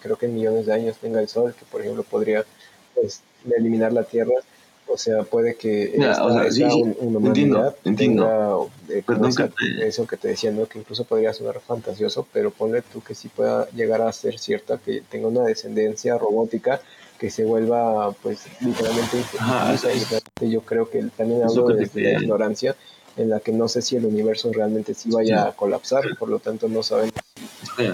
[0.00, 2.44] creo que en millones de años tenga el Sol, que por ejemplo podría
[3.00, 4.34] pues, eliminar la Tierra
[4.90, 8.56] o sea, puede que una humanidad tenga
[8.88, 9.02] eh,
[9.82, 10.66] eso que te decía, ¿no?
[10.66, 14.78] que incluso podría sonar fantasioso, pero ponle tú que sí pueda llegar a ser cierta,
[14.78, 16.80] que tenga una descendencia robótica
[17.18, 19.18] que se vuelva, pues, literalmente
[20.40, 22.76] yo creo que también hablo de la ignorancia,
[23.16, 26.38] en la que no sé si el universo realmente sí vaya a colapsar, por lo
[26.38, 27.14] tanto no sabemos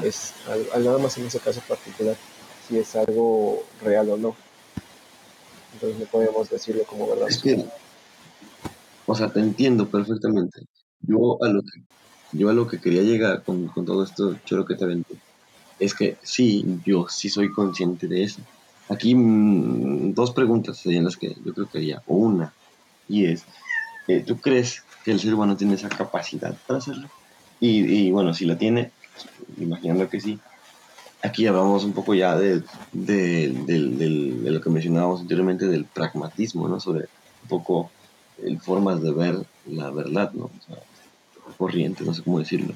[0.04, 0.34] es,
[0.78, 2.14] nada más en ese caso particular,
[2.68, 4.43] si es algo real o no
[5.74, 7.28] entonces no podemos decirlo como verdad.
[9.06, 10.62] o sea, te entiendo perfectamente.
[11.00, 11.82] Yo a lo que,
[12.32, 15.16] yo a lo que quería llegar con, todo esto choro que te aventé,
[15.78, 18.40] es que sí, yo sí soy consciente de eso.
[18.88, 22.02] Aquí mm, dos preguntas serían las que yo creo que haría.
[22.06, 22.52] Una,
[23.08, 23.44] y es,
[24.08, 27.08] eh, ¿tú crees que el ser humano tiene esa capacidad para hacerlo?
[27.60, 28.92] Y, y bueno, si la tiene,
[29.58, 30.38] imaginando que sí,
[31.24, 32.62] aquí hablamos un poco ya de,
[32.92, 36.78] lo que mencionábamos anteriormente del pragmatismo, ¿no?
[36.80, 37.08] Sobre
[37.42, 37.90] un poco
[38.42, 40.44] el formas de ver la verdad, ¿no?
[40.44, 40.76] O sea,
[41.56, 42.74] corriente, no sé cómo decirlo.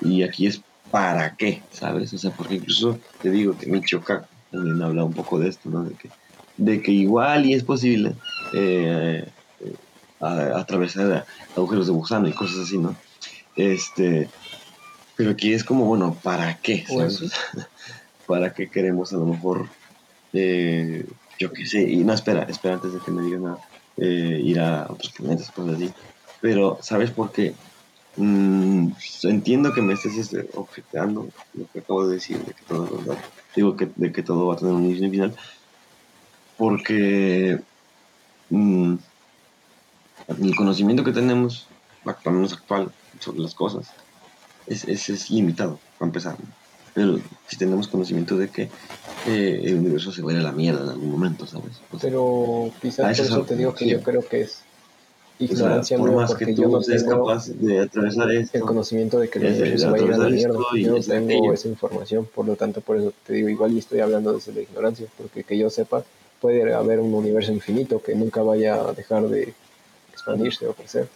[0.00, 2.12] Y aquí es para qué, ¿sabes?
[2.14, 5.84] O sea, porque incluso te digo que choca también habla un poco de esto, ¿no?
[5.84, 6.10] De que,
[6.56, 8.14] de que igual y es posible
[8.54, 9.28] eh,
[10.20, 12.96] atravesar agujeros de gusano y cosas así, ¿no?
[13.56, 14.30] Este,
[15.16, 16.84] pero aquí es como, bueno, ¿para qué?
[16.86, 17.32] ¿sabes?
[18.26, 19.68] ¿Para qué queremos a lo mejor,
[20.32, 21.06] eh,
[21.38, 23.58] yo qué sé, y no, espera, espera antes de que me digan nada,
[23.96, 25.92] eh, ir a otros planetas, cosas así.
[26.40, 27.54] Pero, ¿sabes por qué?
[28.16, 28.92] Mm,
[29.24, 33.06] entiendo que me estés este, objetando lo que acabo de decir, de que todo es
[33.06, 33.24] verdad.
[33.54, 35.34] Digo que, de que todo va a tener un inicio y final.
[36.56, 37.60] Porque
[38.50, 38.94] mm,
[40.28, 41.66] el conocimiento que tenemos,
[42.04, 43.92] al menos actual, sobre las cosas,
[44.66, 46.36] es, es, limitado, para empezar.
[46.94, 48.62] Pero si tenemos conocimiento de que
[49.26, 51.80] eh, el universo se va a ir a la mierda en algún momento, ¿sabes?
[52.00, 54.62] Pero quizás por eso te digo que yo creo que es
[55.38, 59.38] ignorancia o sea, porque yo no tengo capaz de atravesar esto, el conocimiento de que
[59.40, 60.58] el universo se va a ir a la mierda.
[60.76, 64.00] Yo no tengo esa información, por lo tanto, por eso te digo, igual y estoy
[64.00, 66.04] hablando desde la ignorancia, porque que yo sepa,
[66.40, 69.54] puede haber un universo infinito que nunca vaya a dejar de
[70.12, 71.08] expandirse o crecer.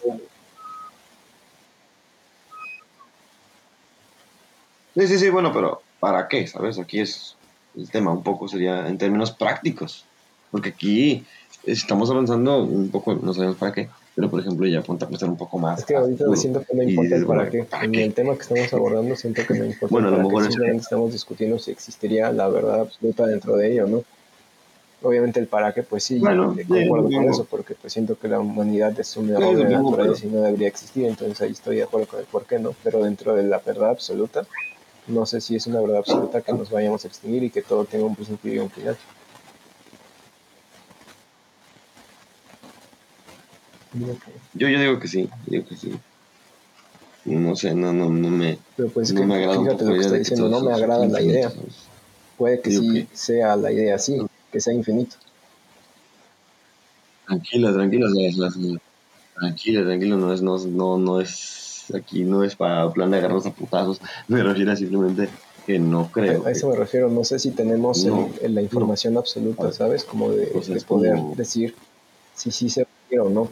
[4.95, 6.47] Sí, sí, sí, bueno, pero ¿para qué?
[6.47, 6.79] ¿Sabes?
[6.79, 7.35] Aquí es
[7.75, 10.05] el tema, un poco sería en términos prácticos,
[10.51, 11.25] porque aquí
[11.65, 15.29] estamos avanzando un poco, no sabemos para qué, pero por ejemplo ya apunta a pensar
[15.29, 15.79] un poco más.
[15.79, 17.65] Es que ahorita me siento que no importa para qué.
[17.83, 20.71] en el tema que estamos abordando siento que no importa bueno, a lo mejor qué.
[20.75, 24.03] estamos discutiendo si existiría la verdad absoluta dentro de ello, ¿no?
[25.01, 28.27] Obviamente el para qué, pues sí, bueno, yo concuerdo con eso, porque pues siento que
[28.27, 31.83] la humanidad es un error de naturaleza y no debería existir, entonces ahí estoy de
[31.83, 32.75] acuerdo con el por qué, ¿no?
[32.83, 34.45] Pero dentro de la verdad absoluta,
[35.09, 37.85] no sé si es una verdad absoluta que nos vayamos a extinguir y que todo
[37.85, 38.97] tenga un principio y un final.
[44.53, 45.99] Yo, yo digo que sí, digo que sí.
[47.25, 48.57] No sé, no, no, no me.
[48.75, 51.51] Pero pues no me agrada fíjate lo que estoy diciendo, no me agrada la idea.
[52.37, 54.17] Puede que sí sea la idea así,
[54.51, 55.17] que sea infinito.
[57.25, 58.07] Tranquilo, tranquilo,
[59.35, 63.45] tranquilo, tranquilo, no es, no, no, no es aquí no es para plan de agarrarnos
[63.45, 65.29] a putazos, me refiero simplemente
[65.65, 66.45] que no creo.
[66.45, 68.05] A eso me refiero, no sé si tenemos
[68.41, 70.03] la información absoluta, ¿sabes?
[70.03, 70.47] Como de,
[70.87, 71.75] poder decir
[72.35, 73.49] si sí se puede o no.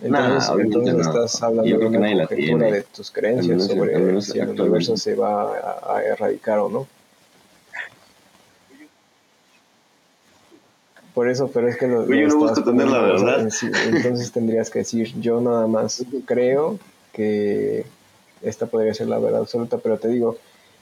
[0.00, 5.14] Entonces, entonces estás hablando de una conjetura de tus creencias sobre si el universo se
[5.16, 6.86] va a erradicar o no.
[11.18, 13.40] Por eso, pero es que lo, yo no busco tener la verdad.
[13.40, 16.78] entonces tendrías que decir, yo nada más creo
[17.12, 17.84] que
[18.40, 20.36] esta podría ser la verdad absoluta, pero te digo,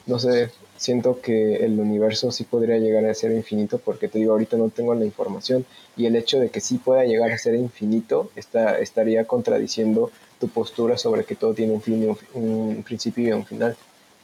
[0.04, 4.32] no sé, siento que el universo sí podría llegar a ser infinito, porque te digo,
[4.32, 5.64] ahorita no tengo la información,
[5.96, 10.48] y el hecho de que sí pueda llegar a ser infinito está, estaría contradiciendo tu
[10.48, 13.74] postura sobre que todo tiene un, fin un principio y un final.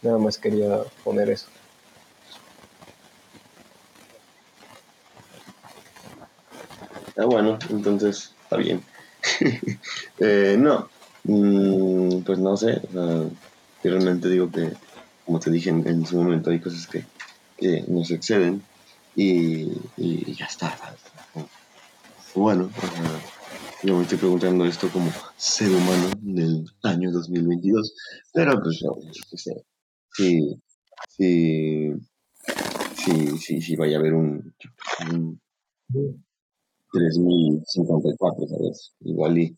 [0.03, 1.47] Nada más quería poner eso.
[7.17, 8.83] Ah, bueno, entonces está bien.
[10.19, 10.89] Eh, no,
[11.25, 12.81] mm, pues no sé.
[13.83, 14.73] realmente digo que,
[15.25, 17.05] como te dije en, su momento, hay cosas que,
[17.57, 18.63] que nos exceden
[19.17, 20.77] y, y, ya está.
[22.35, 22.71] Bueno,
[23.83, 27.95] Yo me estoy preguntando esto como ser humano del año 2022.
[28.33, 28.97] Pero pues no,
[30.13, 30.57] sí,
[31.09, 31.93] sí,
[32.95, 34.55] sí, sí, sí, vaya a haber un
[36.93, 38.93] 3054, ¿sabes?
[39.01, 39.57] Igual y,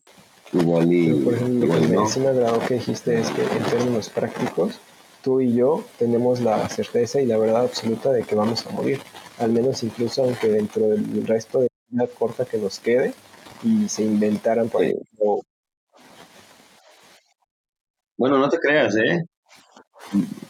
[0.53, 3.63] igual y, por ejemplo, lo que me, sí me agradó que dijiste es que en
[3.63, 4.79] términos prácticos,
[5.21, 8.99] tú y yo tenemos la certeza y la verdad absoluta de que vamos a morir.
[9.39, 13.13] Al menos incluso aunque dentro del resto de la corta que nos quede
[13.63, 15.41] y se inventaran, por ejemplo...
[18.17, 19.25] Bueno, no te creas, ¿eh?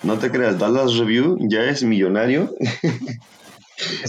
[0.03, 2.53] No te creas, Dallas Review ya es millonario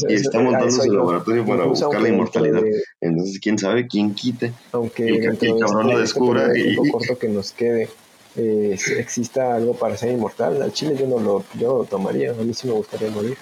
[0.08, 2.62] y está montando su laboratorio para buscar la inmortalidad.
[3.00, 4.52] Entonces, quién sabe, quién quite.
[4.72, 6.56] Aunque el, cabrón lo este descubra.
[6.56, 6.76] y...
[6.90, 7.88] corto que nos quede
[8.36, 10.60] eh, exista algo para ser inmortal.
[10.62, 13.36] Al chile yo no lo, yo lo tomaría, a mí sí me gustaría morir.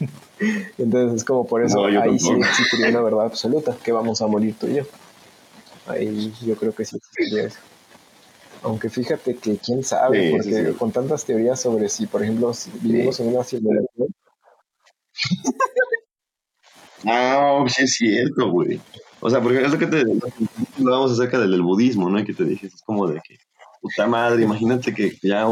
[0.78, 4.54] Entonces es como por eso ahí sí existiría una verdad absoluta, que vamos a morir
[4.58, 4.82] tú y yo.
[5.86, 7.58] Ahí yo creo que sí existiría eso.
[8.62, 13.20] Aunque fíjate que quién sabe, porque con tantas teorías sobre si, por ejemplo, si vivimos
[13.20, 14.07] en una simulación.
[17.04, 18.80] No, sí es cierto, güey.
[19.20, 20.04] O sea, porque es lo que te
[20.78, 22.20] hablábamos acerca del, budismo, ¿no?
[22.20, 23.36] Y que te dije, es como de que,
[23.80, 25.46] puta madre, imagínate que ya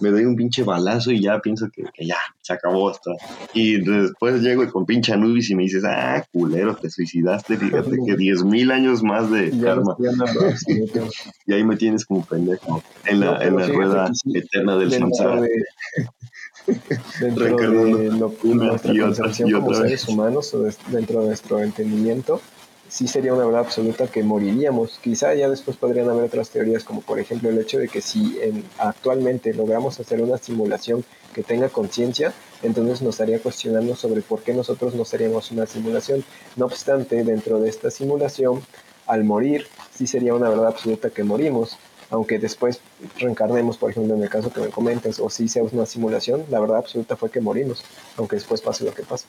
[0.00, 3.12] me doy un pinche balazo y ya pienso que, ya, se acabó esto.
[3.54, 8.16] Y después llego con pinche Anubis y me dices, ah, culero, te suicidaste, fíjate que
[8.16, 9.96] 10.000 años más de karma.
[11.46, 15.42] y ahí me tienes como pendejo en la, en la rueda eterna del samsara.
[17.20, 22.40] dentro de lo, nuestra concepción como seres humanos o dentro de nuestro entendimiento,
[22.88, 24.98] sí sería una verdad absoluta que moriríamos.
[25.02, 28.38] Quizá ya después podrían haber otras teorías, como por ejemplo el hecho de que si
[28.78, 31.04] actualmente logramos hacer una simulación
[31.34, 36.22] que tenga conciencia, entonces nos estaría cuestionando sobre por qué nosotros no seríamos una simulación.
[36.56, 38.62] No obstante, dentro de esta simulación,
[39.06, 41.78] al morir, sí sería una verdad absoluta que morimos.
[42.12, 42.78] Aunque después
[43.18, 46.60] reencarnemos, por ejemplo, en el caso que me comentes, o si sea una simulación, la
[46.60, 47.82] verdad absoluta fue que morimos,
[48.18, 49.24] aunque después pase lo que pase.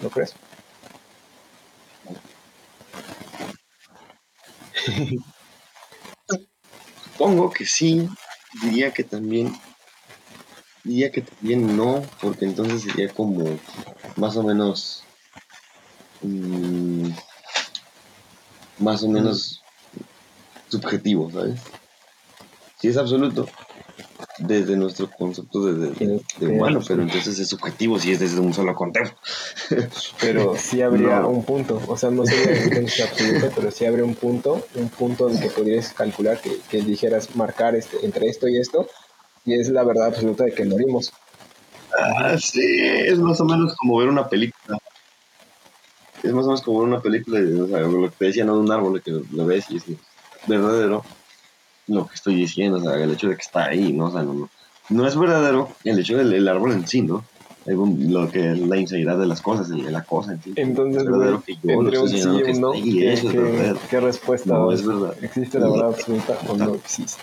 [0.00, 0.34] ¿No crees?
[7.04, 8.08] Supongo que sí,
[8.62, 9.52] diría que también,
[10.84, 13.44] diría que también no, porque entonces sería como
[14.16, 15.04] más o menos,
[16.22, 17.10] mm,
[18.78, 19.62] más o menos
[20.80, 21.60] subjetivo, ¿sabes?
[22.78, 23.46] Si es absoluto,
[24.38, 29.16] desde nuestro concepto de, humano, pero entonces es subjetivo si es desde un solo contexto.
[30.20, 34.66] Pero sí habría un punto, o sea, no sería absoluto, pero sí habría un punto,
[34.74, 38.86] un punto en que podrías calcular que, que dijeras marcar este, entre esto y esto,
[39.44, 41.12] y es la verdad absoluta de que morimos.
[41.98, 44.78] Ah, sí, es más o menos como ver una película.
[46.22, 48.54] Es más o menos como ver una película, o sea, lo que te decía, no
[48.54, 49.84] de un árbol, que lo ves y es
[50.46, 51.04] verdadero
[51.88, 54.06] lo que estoy diciendo, o sea, el hecho de que está ahí, ¿no?
[54.06, 54.48] O sea, no,
[54.88, 57.24] no es verdadero el hecho del árbol en sí, ¿no?
[57.66, 60.52] Lo que es la inseguridad de las cosas, de la cosa en sí.
[60.56, 64.00] Entonces, es verdadero que yo entre un sí y no, ¿qué, eso qué, es ¿qué
[64.00, 65.16] respuesta no, es verdad.
[65.20, 67.20] ¿Existe la verdad absoluta o no existe?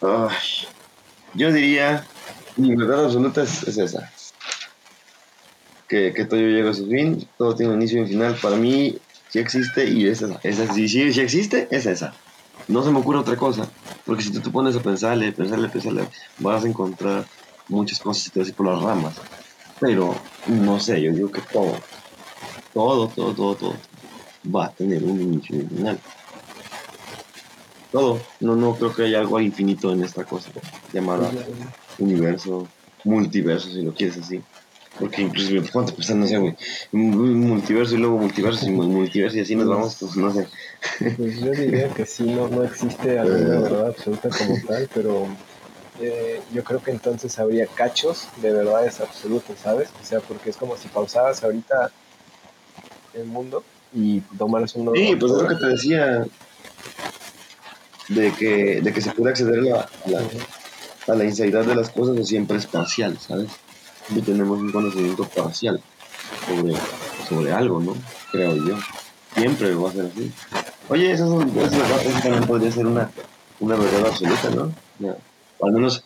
[0.00, 0.36] Ay,
[1.34, 2.06] yo diría,
[2.56, 4.12] mi verdad absoluta es, es esa.
[5.88, 8.36] Que, que todo llega a su fin, todo tiene un inicio y un final.
[8.42, 10.40] Para mí, sí existe y es esa.
[10.42, 12.14] esa sí existe, es esa.
[12.68, 13.68] No se me ocurre otra cosa,
[14.04, 16.08] porque si tú te pones a pensarle, pensarle, pensarle,
[16.38, 17.24] vas a encontrar
[17.68, 19.16] muchas cosas y te vas a ir por las ramas.
[19.78, 20.14] Pero,
[20.46, 21.74] no sé, yo digo que todo,
[22.74, 23.74] todo, todo, todo, todo,
[24.54, 26.00] va a tener un inicio y un final.
[27.92, 28.20] Todo.
[28.40, 30.50] No, no creo que haya algo infinito en esta cosa
[30.92, 31.30] llamada
[31.98, 32.66] universo,
[33.04, 34.42] multiverso, si lo quieres así.
[34.98, 36.56] Porque me pongo a no sé, güey,
[36.92, 40.46] multiverso y luego multiverso y multiverso y así nos vamos, pues no sé.
[41.16, 45.26] Pues yo diría que sí, no, no existe alguna verdad absoluta como tal, pero
[46.00, 49.88] eh, yo creo que entonces habría cachos de verdades absolutas, ¿sabes?
[50.02, 51.90] O sea, porque es como si pausaras ahorita
[53.14, 53.62] el mundo
[53.94, 56.26] y tomaras un Sí, pues es lo que te decía,
[58.08, 60.18] de que, de que se puede acceder a la, a la,
[61.08, 63.50] a la de las cosas o siempre es parcial, ¿sabes?
[64.08, 65.80] Y tenemos un conocimiento parcial
[66.46, 66.74] sobre,
[67.28, 67.94] sobre algo, ¿no?
[68.30, 68.76] Creo yo.
[69.34, 70.32] Siempre va a ser así.
[70.88, 73.10] Oye, eso, eso, también podría ser una,
[73.60, 74.72] una verdad absoluta, ¿no?
[75.62, 76.04] al menos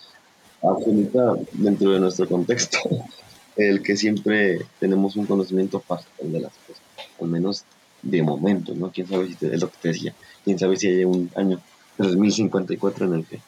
[0.63, 2.79] absoluta dentro de nuestro contexto.
[3.57, 6.83] El que siempre tenemos un conocimiento parcial de las cosas.
[7.21, 7.65] Al menos
[8.01, 8.91] de momento, ¿no?
[8.91, 10.15] Quién sabe si es lo que te decía.
[10.45, 11.61] Quién sabe si hay un año
[11.99, 13.41] 3054 en el que.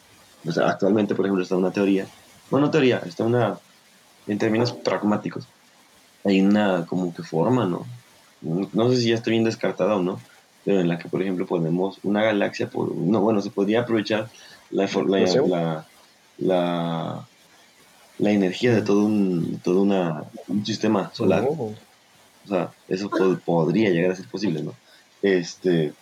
[0.46, 2.06] O sea, actualmente, por ejemplo, está una teoría.
[2.50, 3.58] Bueno, teoría, está una
[4.26, 5.46] en términos pragmáticos,
[6.24, 7.86] hay una como que forma, ¿no?
[8.40, 10.20] No sé si ya estoy bien descartada o no,
[10.64, 14.30] pero en la que, por ejemplo, ponemos una galaxia, por, no, bueno, se podría aprovechar
[14.70, 15.86] la, la,
[16.38, 17.26] la,
[18.18, 21.46] la, energía de todo un, todo una, un sistema solar.
[21.48, 21.74] Oh.
[22.44, 23.10] O sea, eso
[23.44, 24.74] podría llegar a ser posible, ¿no?
[25.22, 25.92] Este,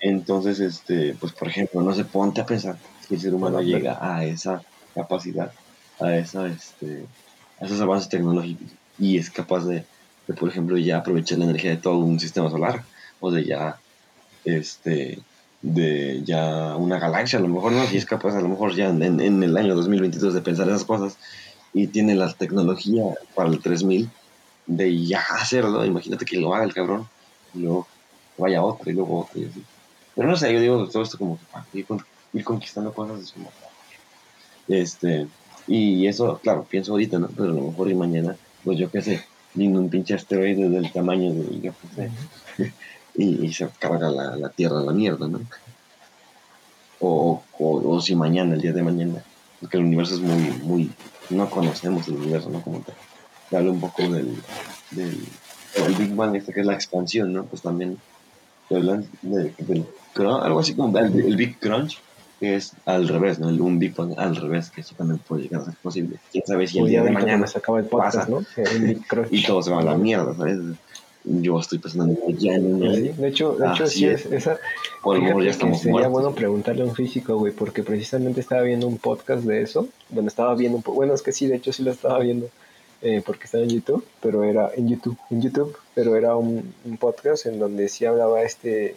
[0.00, 2.76] entonces, este, pues por ejemplo, no se ponte a pensar
[3.08, 4.62] que el ser humano llega a esa
[4.94, 5.52] capacidad,
[5.98, 7.04] a esa, este,
[7.60, 9.84] a esos avances tecnológicos y es capaz de,
[10.26, 12.84] de, por ejemplo, ya aprovechar la energía de todo un sistema solar
[13.20, 13.78] o de ya,
[14.44, 15.18] este,
[15.62, 18.88] de ya una galaxia, a lo mejor no, si es capaz, a lo mejor ya
[18.88, 21.16] en, en el año 2022 de pensar esas cosas
[21.72, 23.02] y tiene la tecnología
[23.34, 24.08] para el 3000
[24.66, 27.08] de ya hacerlo, imagínate que lo haga el cabrón
[27.52, 27.86] y luego
[28.38, 29.62] vaya otro y luego otro y así.
[30.14, 31.38] Pero no sé, yo digo todo esto como
[31.72, 31.84] que
[32.32, 33.34] ir, conquistando cosas de su
[34.68, 35.26] Este,
[35.66, 37.28] y eso, claro, pienso ahorita, ¿no?
[37.28, 40.92] Pero a lo mejor y mañana, pues yo qué sé, viendo un pinche asteroide del
[40.92, 41.72] tamaño de,
[43.16, 45.40] y, se carga la, la, Tierra a la mierda, ¿no?
[47.00, 49.22] O, o, o, si mañana, el día de mañana,
[49.60, 50.90] porque el universo es muy, muy,
[51.30, 52.60] no conocemos el universo, ¿no?
[52.62, 54.36] Como te, hablo un poco del,
[54.90, 55.18] del
[55.74, 57.44] el Big Bang, este que es la expansión, ¿no?
[57.44, 57.98] Pues también
[58.68, 59.86] te hablan de, del
[60.16, 61.98] algo así como el, Big Crunch,
[62.44, 63.48] que es al revés, ¿no?
[63.48, 66.18] El, un Bang al revés, que eso también puede llegar a ser posible.
[66.30, 68.42] Quién sabe si el día de mañana se acaba el podcast, pasa, ¿no?
[69.30, 70.58] y todo se va a la mierda, ¿sabes?
[71.24, 74.58] Yo estoy pensando ya en De hecho, de hecho sí es, esa.
[75.02, 78.98] Por ya estamos sería bueno preguntarle a un físico, güey, porque precisamente estaba viendo un
[78.98, 79.88] podcast de eso.
[80.10, 82.50] Bueno, estaba viendo un Bueno, es que sí, de hecho sí lo estaba viendo.
[83.00, 86.96] Eh, porque estaba en YouTube, pero era en YouTube, en YouTube, pero era un, un
[86.98, 88.96] podcast en donde sí hablaba este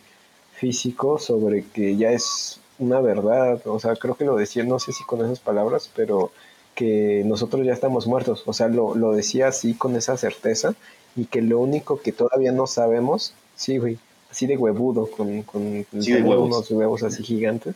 [0.54, 4.92] físico sobre que ya es una verdad, o sea, creo que lo decía, no sé
[4.94, 6.32] si con esas palabras, pero
[6.76, 10.76] que nosotros ya estamos muertos, o sea, lo, lo decía así con esa certeza
[11.16, 13.98] y que lo único que todavía no sabemos, sí, güey,
[14.30, 17.76] así de huevudo, con, con unos huevos así gigantes,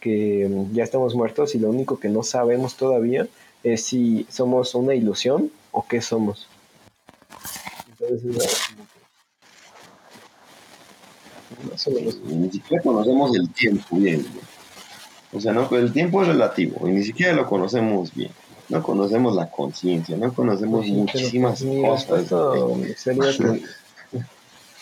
[0.00, 3.28] que mm, ya estamos muertos y lo único que no sabemos todavía
[3.62, 6.48] es si somos una ilusión o qué somos.
[7.90, 8.48] Entonces,
[12.26, 14.26] ni siquiera conocemos el tiempo bien.
[15.32, 15.68] O sea, ¿no?
[15.70, 18.30] el tiempo es relativo y ni siquiera lo conocemos bien.
[18.68, 22.28] No conocemos la conciencia, no conocemos muchísimas cosas.
[22.96, 23.62] sería que,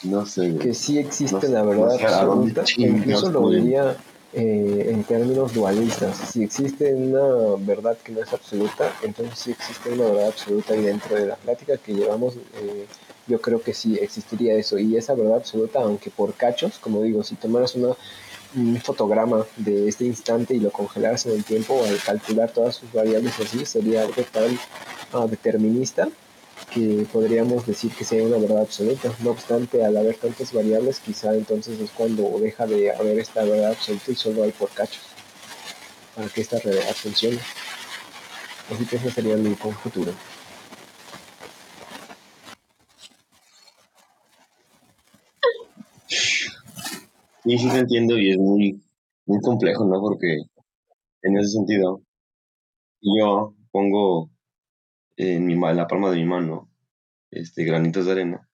[0.03, 0.57] no sé.
[0.57, 2.64] Que sí existe la verdad absoluta.
[2.77, 3.97] Incluso lo diría
[4.33, 6.16] eh, en términos dualistas.
[6.16, 10.83] Si existe una verdad que no es absoluta, entonces sí existe una verdad absoluta y
[10.83, 12.35] dentro de la plática que llevamos.
[12.35, 12.87] Eh,
[13.27, 14.79] yo creo que sí existiría eso.
[14.79, 17.95] Y esa verdad absoluta, aunque por cachos, como digo, si tomaras una,
[18.55, 22.93] un fotograma de este instante y lo congelaras en el tiempo, al calcular todas sus
[22.93, 24.59] variables así, sería algo tan
[25.12, 26.09] ah, determinista
[26.72, 29.12] que podríamos decir que sea una verdad absoluta.
[29.20, 33.72] No obstante, al haber tantas variables, quizá entonces es cuando deja de haber esta verdad
[33.72, 35.03] absoluta y solo hay por cachos
[36.14, 37.39] para que esta realidad funcione.
[38.72, 40.12] Así que ese sería mi futuro.
[47.47, 48.82] Sí, sí te entiendo y es muy,
[49.24, 50.01] muy complejo, ¿no?
[50.01, 50.36] Porque
[51.22, 52.03] en ese sentido,
[53.01, 54.32] yo pongo
[55.16, 56.68] en, mi, en la palma de mi mano
[57.30, 58.49] este, granitos de arena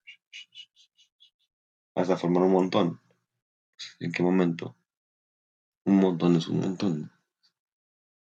[1.95, 3.01] hasta formar un montón.
[3.99, 4.75] ¿En qué momento?
[5.85, 7.11] Un montón es un montón.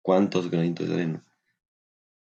[0.02, 1.24] ¿Cuántos granitos de arena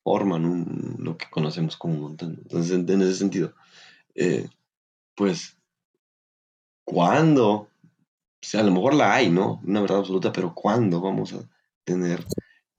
[0.03, 2.37] forman un, lo que conocemos como un montón?
[2.43, 3.55] Entonces, en, ese sentido,
[4.13, 4.47] eh,
[5.15, 5.57] pues,
[6.83, 7.69] ¿cuándo
[8.53, 9.61] a lo mejor la hay, ¿no?
[9.65, 11.39] Una verdad absoluta, pero ¿cuándo vamos a
[11.83, 12.25] tener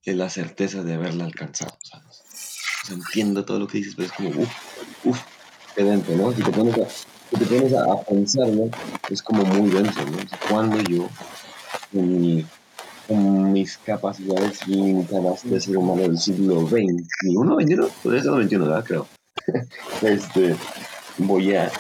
[0.05, 1.77] la certeza de haberla alcanzado?
[1.83, 2.23] ¿sabes?
[2.85, 5.21] O sea, entiendo todo lo que dices, pero es como, uff, uff,
[5.75, 6.33] qué dentro, ¿no?
[6.33, 8.71] Si te pones a, si te pones a, pensar, ¿no?
[9.11, 10.19] Es como muy denso, ¿no?
[10.19, 11.09] O sea, ¿Cuándo yo,
[11.93, 12.47] con, mi,
[13.09, 18.45] con mis capacidades limitadas de ser humano del siglo XX, uno, XXI, podría ser el
[18.47, 18.85] XXI, ¿verdad?
[18.85, 19.09] Creo.
[20.03, 20.57] este,
[21.19, 21.71] voy a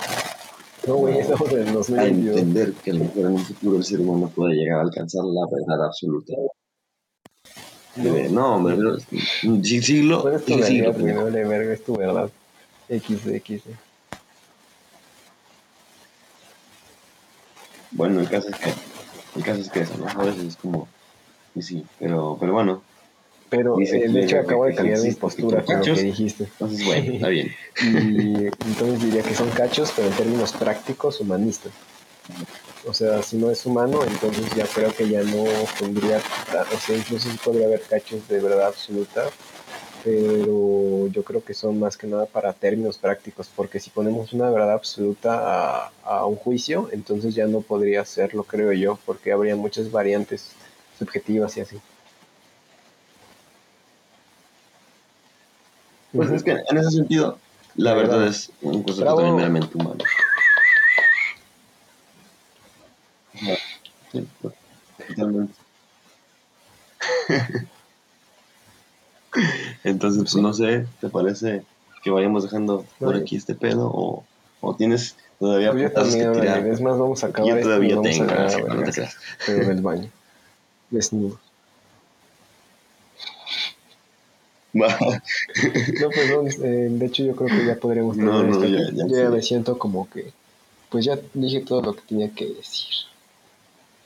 [0.87, 3.84] no, güey, estamos en los A entender que a lo mejor en un futuro el
[3.84, 6.32] ser humano puede llegar a alcanzar la verdad absoluta.
[8.30, 8.97] No, hombre, pero
[9.62, 10.22] siglo.
[10.22, 11.72] ¿Cuál es tu siglo, primero de verga?
[11.72, 12.30] Es tu verdad.
[12.89, 13.62] X, X.
[17.91, 18.72] Bueno, el caso es que.
[19.37, 20.07] El caso es que eso, ¿no?
[20.09, 20.89] A veces es como.
[21.55, 22.82] Y sí, pero, pero bueno,
[23.49, 26.44] pero el eh, de hecho acabo de cambiar mi postura con lo que dijiste.
[26.44, 27.55] Entonces, bueno, está bien.
[27.82, 31.72] y entonces diría que son cachos, pero en términos prácticos, humanistas.
[32.86, 35.44] O sea, si no es humano, entonces ya creo que ya no
[35.78, 39.28] tendría, o sea, incluso sí podría haber cachos de verdad absoluta,
[40.05, 44.51] pero yo creo que son más que nada para términos prácticos, porque si ponemos una
[44.51, 49.90] verdad absoluta a, un juicio, entonces ya no podría serlo, creo yo, porque habría muchas
[49.90, 50.53] variantes
[50.97, 51.80] subjetivas y así.
[56.17, 57.39] Pues es que en ese sentido,
[57.77, 60.05] la, verdad, es un concepto también meramente humano.
[64.12, 64.27] Sí,
[65.09, 65.55] totalmente.
[69.85, 71.62] Entonces, pues no sé, ¿te parece
[72.03, 74.25] que vayamos dejando por aquí este pedo o,
[74.61, 76.67] o tienes todavía pues también, que tirar?
[76.67, 78.85] Es más, vamos a acabar Yo todavía tengo, no
[79.47, 80.11] Pero en el baño,
[80.91, 81.39] desnudo.
[86.01, 89.16] no, pues eh, de hecho yo creo que ya podremos no, no, ya, ya, yo
[89.16, 90.33] ya me siento como que,
[90.91, 92.95] pues ya dije todo lo que tenía que decir,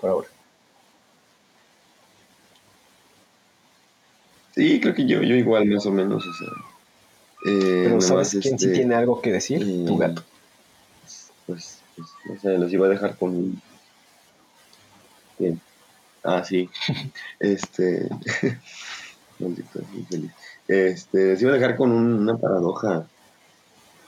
[0.00, 0.28] por ahora.
[4.54, 6.48] Sí, creo que yo, yo igual, más o menos, o sea.
[7.46, 9.60] Eh, Pero ¿sabes quién sí este, tiene algo que decir?
[9.86, 10.22] tu eh, gato.
[11.46, 13.60] Pues, pues, no sé, los iba a dejar con...
[15.38, 15.60] Bien.
[16.22, 16.68] Ah, sí.
[17.40, 18.08] este...
[19.38, 20.30] Maldito, feliz.
[20.70, 23.04] Este, les iba a dejar con una paradoja,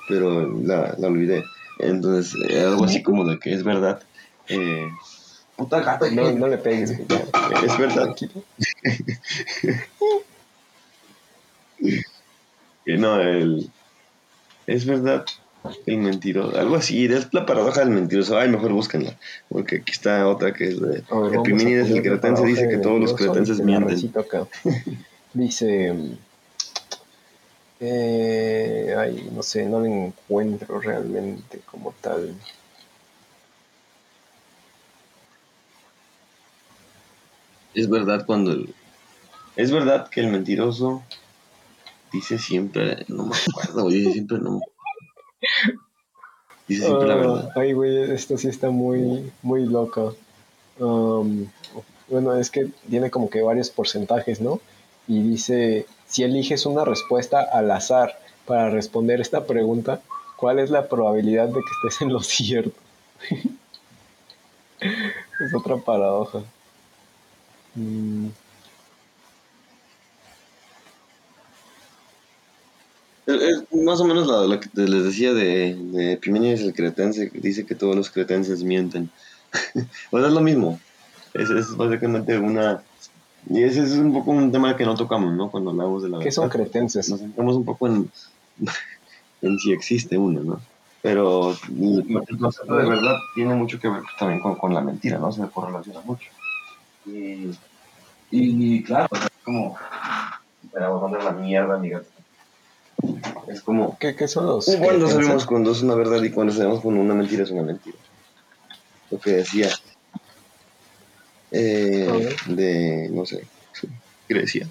[0.08, 1.42] pero la, la olvidé.
[1.80, 4.00] Entonces, eh, algo así como de que es verdad.
[4.48, 4.88] Eh,
[5.56, 6.08] Puta gato.
[6.12, 6.92] No, no le pegues.
[6.92, 8.14] Es verdad.
[12.86, 13.68] no, el,
[14.68, 15.26] es verdad,
[15.86, 20.28] el mentiroso, algo así, es la paradoja del mentiroso, ay, mejor búsquenla, porque aquí está
[20.28, 21.02] otra que es de
[21.32, 23.98] Epimenides, el cretense, dice que todos los cretenses mienten.
[25.34, 25.92] dice,
[27.82, 32.34] eh, ay, no sé, no lo encuentro realmente como tal.
[37.74, 38.74] Es verdad cuando el,
[39.56, 41.02] es verdad que el mentiroso
[42.12, 44.60] Dice siempre, no me acuerdo, dice siempre no.
[46.68, 47.48] Dice siempre la verdad.
[47.48, 50.14] Ah, ay, güey, esto sí está muy, muy loco.
[50.78, 51.46] Um,
[52.08, 54.60] bueno, es que tiene como que varios porcentajes, ¿no?
[55.08, 60.02] Y dice, si eliges una respuesta al azar para responder esta pregunta,
[60.36, 62.78] ¿cuál es la probabilidad de que estés en lo cierto?
[64.80, 66.42] es otra paradoja.
[67.74, 68.26] Mm.
[73.24, 77.96] Es más o menos lo, que les decía de, de el cretense, dice que todos
[77.96, 79.10] los cretenses mienten.
[80.10, 80.78] pues es lo mismo.
[81.32, 82.82] Es, es básicamente una...
[83.48, 85.50] Y ese es un poco un tema que no tocamos, ¿no?
[85.50, 87.08] Cuando hablamos de la ¿Qué son cretenses?
[87.10, 88.10] Nos centramos un poco en,
[89.42, 90.60] en si existe uno, ¿no?
[91.02, 95.32] Pero el concepto de verdad tiene mucho que ver también con, con la mentira, ¿no?
[95.32, 96.30] Se correlaciona mucho.
[97.06, 97.50] Y,
[98.30, 99.76] y claro, es como...
[100.64, 102.04] Esperamos mandar la mierda, amigas.
[103.48, 103.98] Es como.
[103.98, 104.66] ¿Qué, qué son los.?
[104.76, 107.98] Cuando sabemos cuando es una verdad y cuando sabemos cuando una mentira es una mentira.
[109.10, 109.68] Lo que decía.
[111.52, 113.08] Eh, de.
[113.10, 113.44] No sé.
[114.26, 114.66] ¿Qué decía?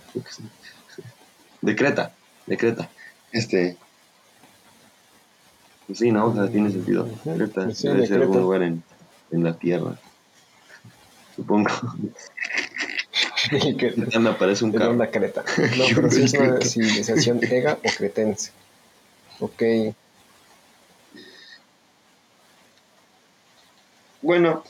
[1.61, 2.13] Decreta.
[2.47, 2.89] Decreta.
[3.31, 3.77] Este.
[5.87, 6.27] Pues sí, ¿no?
[6.27, 7.07] O sea, tiene sentido.
[7.23, 8.83] Creta debe ser algún lugar en,
[9.31, 9.99] en la tierra.
[11.35, 11.69] Supongo.
[13.49, 14.91] que me aparece un carro.
[14.91, 15.43] una creta.
[15.77, 18.51] No, pero sí es una civilización ega o cretense.
[19.39, 19.63] Ok.
[24.21, 24.63] Bueno,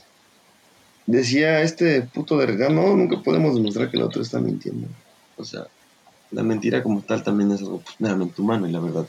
[1.12, 4.88] decía este puto de regalo, no, nunca podemos demostrar que el otro está mintiendo.
[5.38, 5.68] O sea,
[6.32, 9.06] la mentira como tal también es algo pues, meramente humano y la verdad,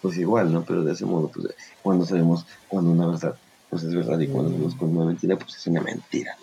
[0.00, 0.64] pues igual, ¿no?
[0.64, 3.36] Pero de ese modo, pues cuando sabemos cuando una verdad,
[3.70, 6.36] pues es verdad y cuando sabemos cuando una mentira, pues es una mentira.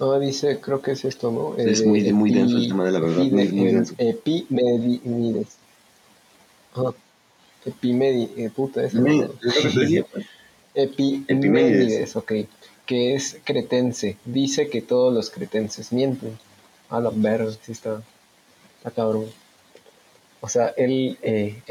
[0.00, 1.56] Ah, dice, creo que es esto, ¿no?
[1.56, 3.24] Es muy, muy denso el tema de la verdad.
[3.24, 3.94] muy, denso.
[3.98, 5.58] Epimedides.
[6.74, 6.92] Ah,
[7.64, 8.94] epimedi, eh, puta, es.
[10.74, 12.32] Epimedides, ok.
[12.92, 14.18] Que es cretense.
[14.26, 16.38] Dice que todos los cretenses mienten.
[16.90, 18.02] A la verga, sí está.
[18.76, 19.24] Está cabrón.
[20.42, 21.18] O sea, él.
[21.22, 21.62] Eh,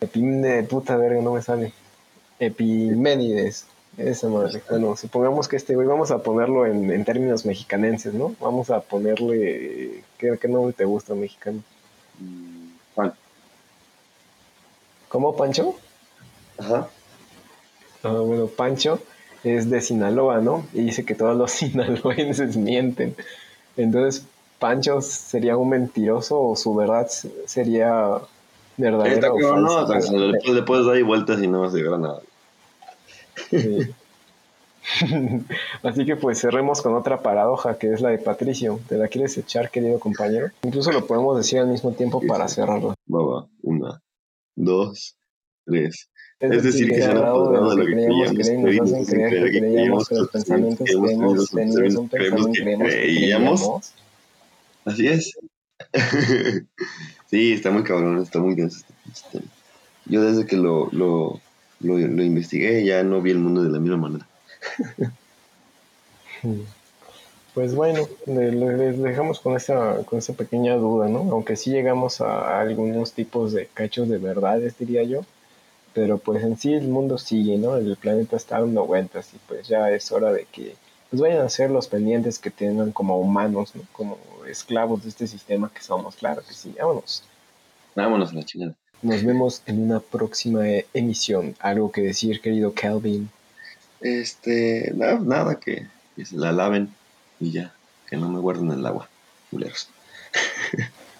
[0.00, 1.74] epimede, puta verga, no me sale.
[2.38, 3.66] Epimenides
[3.98, 4.62] esa madre.
[4.70, 8.34] Bueno, supongamos que este güey, vamos a ponerlo en, términos mexicanenses, ¿no?
[8.40, 10.02] Vamos a ponerle.
[10.16, 11.62] ¿Qué, qué nombre te gusta mexicano?
[12.94, 13.12] Juan.
[15.10, 15.76] ¿Cómo, Pancho?
[16.56, 16.88] Ajá.
[18.02, 18.98] Ah, bueno, Pancho
[19.44, 20.66] es de Sinaloa, ¿no?
[20.72, 23.14] Y dice que todos los sinaloenses mienten.
[23.76, 24.26] Entonces,
[24.58, 27.08] Pancho sería un mentiroso o su verdad
[27.46, 28.18] sería
[28.76, 29.28] verdadera.
[29.28, 29.86] no,
[30.54, 32.20] le, puedes dar vueltas y no vas a llegar a nada.
[35.82, 38.80] Así que pues cerremos con otra paradoja que es la de Patricio.
[38.88, 40.50] ¿Te la quieres echar, querido compañero?
[40.62, 42.94] Incluso lo podemos decir al mismo tiempo para cerrarlo.
[43.12, 43.46] Va, va.
[43.62, 44.02] Una,
[44.56, 45.16] dos,
[45.70, 46.08] tres.
[46.40, 50.08] Es, decir, que, se han apoderado de lo que creíamos, creímos, hacen creer que creíamos
[50.08, 53.92] que los pensamientos que hemos tenido que creíamos.
[54.86, 55.34] Así es.
[57.30, 59.40] sí, está muy cabrón, está muy denso este
[60.06, 61.40] Yo desde que lo, lo,
[61.80, 64.28] lo, lo investigué ya no vi el mundo de la misma manera.
[67.54, 71.18] Pues bueno, les dejamos con esa, con esa pequeña duda, ¿no?
[71.32, 75.22] Aunque sí llegamos a algunos tipos de cachos de verdades, diría yo.
[75.92, 77.76] Pero pues en sí el mundo sigue, ¿no?
[77.76, 80.76] El planeta está dando vueltas y pues ya es hora de que
[81.10, 83.82] pues vayan a ser los pendientes que tengan como humanos, ¿no?
[83.92, 84.18] Como
[84.48, 86.74] esclavos de este sistema que somos, claro que sí.
[86.78, 87.24] Vámonos.
[87.96, 88.74] Vámonos a la chingada.
[89.02, 90.64] Nos vemos en una próxima
[90.94, 91.56] emisión.
[91.58, 93.30] ¿Algo que decir, querido Calvin?
[94.00, 95.86] Este, nada, nada que,
[96.22, 96.94] se la laven
[97.38, 97.74] y ya,
[98.08, 99.08] que no me guarden el agua,
[99.50, 99.88] culeros.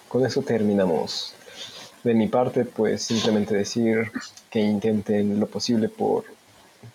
[0.07, 1.33] Con eso terminamos.
[2.03, 4.11] De mi parte, pues simplemente decir
[4.49, 6.25] que intenten lo posible por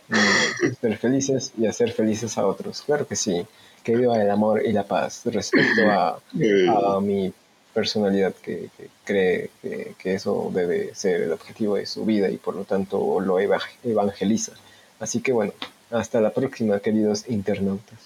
[0.08, 2.82] mm, ser felices y hacer felices a otros.
[2.82, 3.46] Claro que sí,
[3.84, 7.32] que viva el amor y la paz respecto a, a mi
[7.72, 8.70] personalidad que,
[9.04, 13.20] cree que, que, eso debe ser el objetivo de su vida y por lo tanto
[13.20, 14.52] lo evangeliza.
[14.98, 15.52] Así que bueno,
[15.90, 17.98] hasta la próxima, queridos internautas.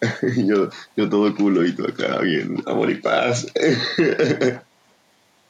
[0.36, 3.46] yo, yo todo culo y todo acá, bien, amor y paz.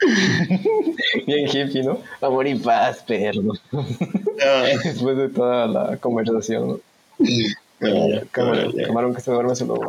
[1.27, 1.99] bien hippie, ¿no?
[2.21, 3.53] Amor y paz, perro.
[4.85, 6.81] Después de toda la conversación, ¿no?
[8.31, 9.81] camarón, que se duerme se lo...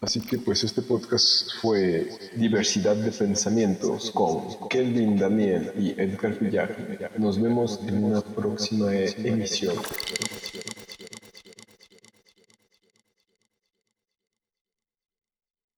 [0.00, 6.74] Así que pues este podcast fue Diversidad de Pensamientos con Kelvin Daniel y Edgar Villar.
[7.18, 9.74] Nos vemos en una próxima emisión.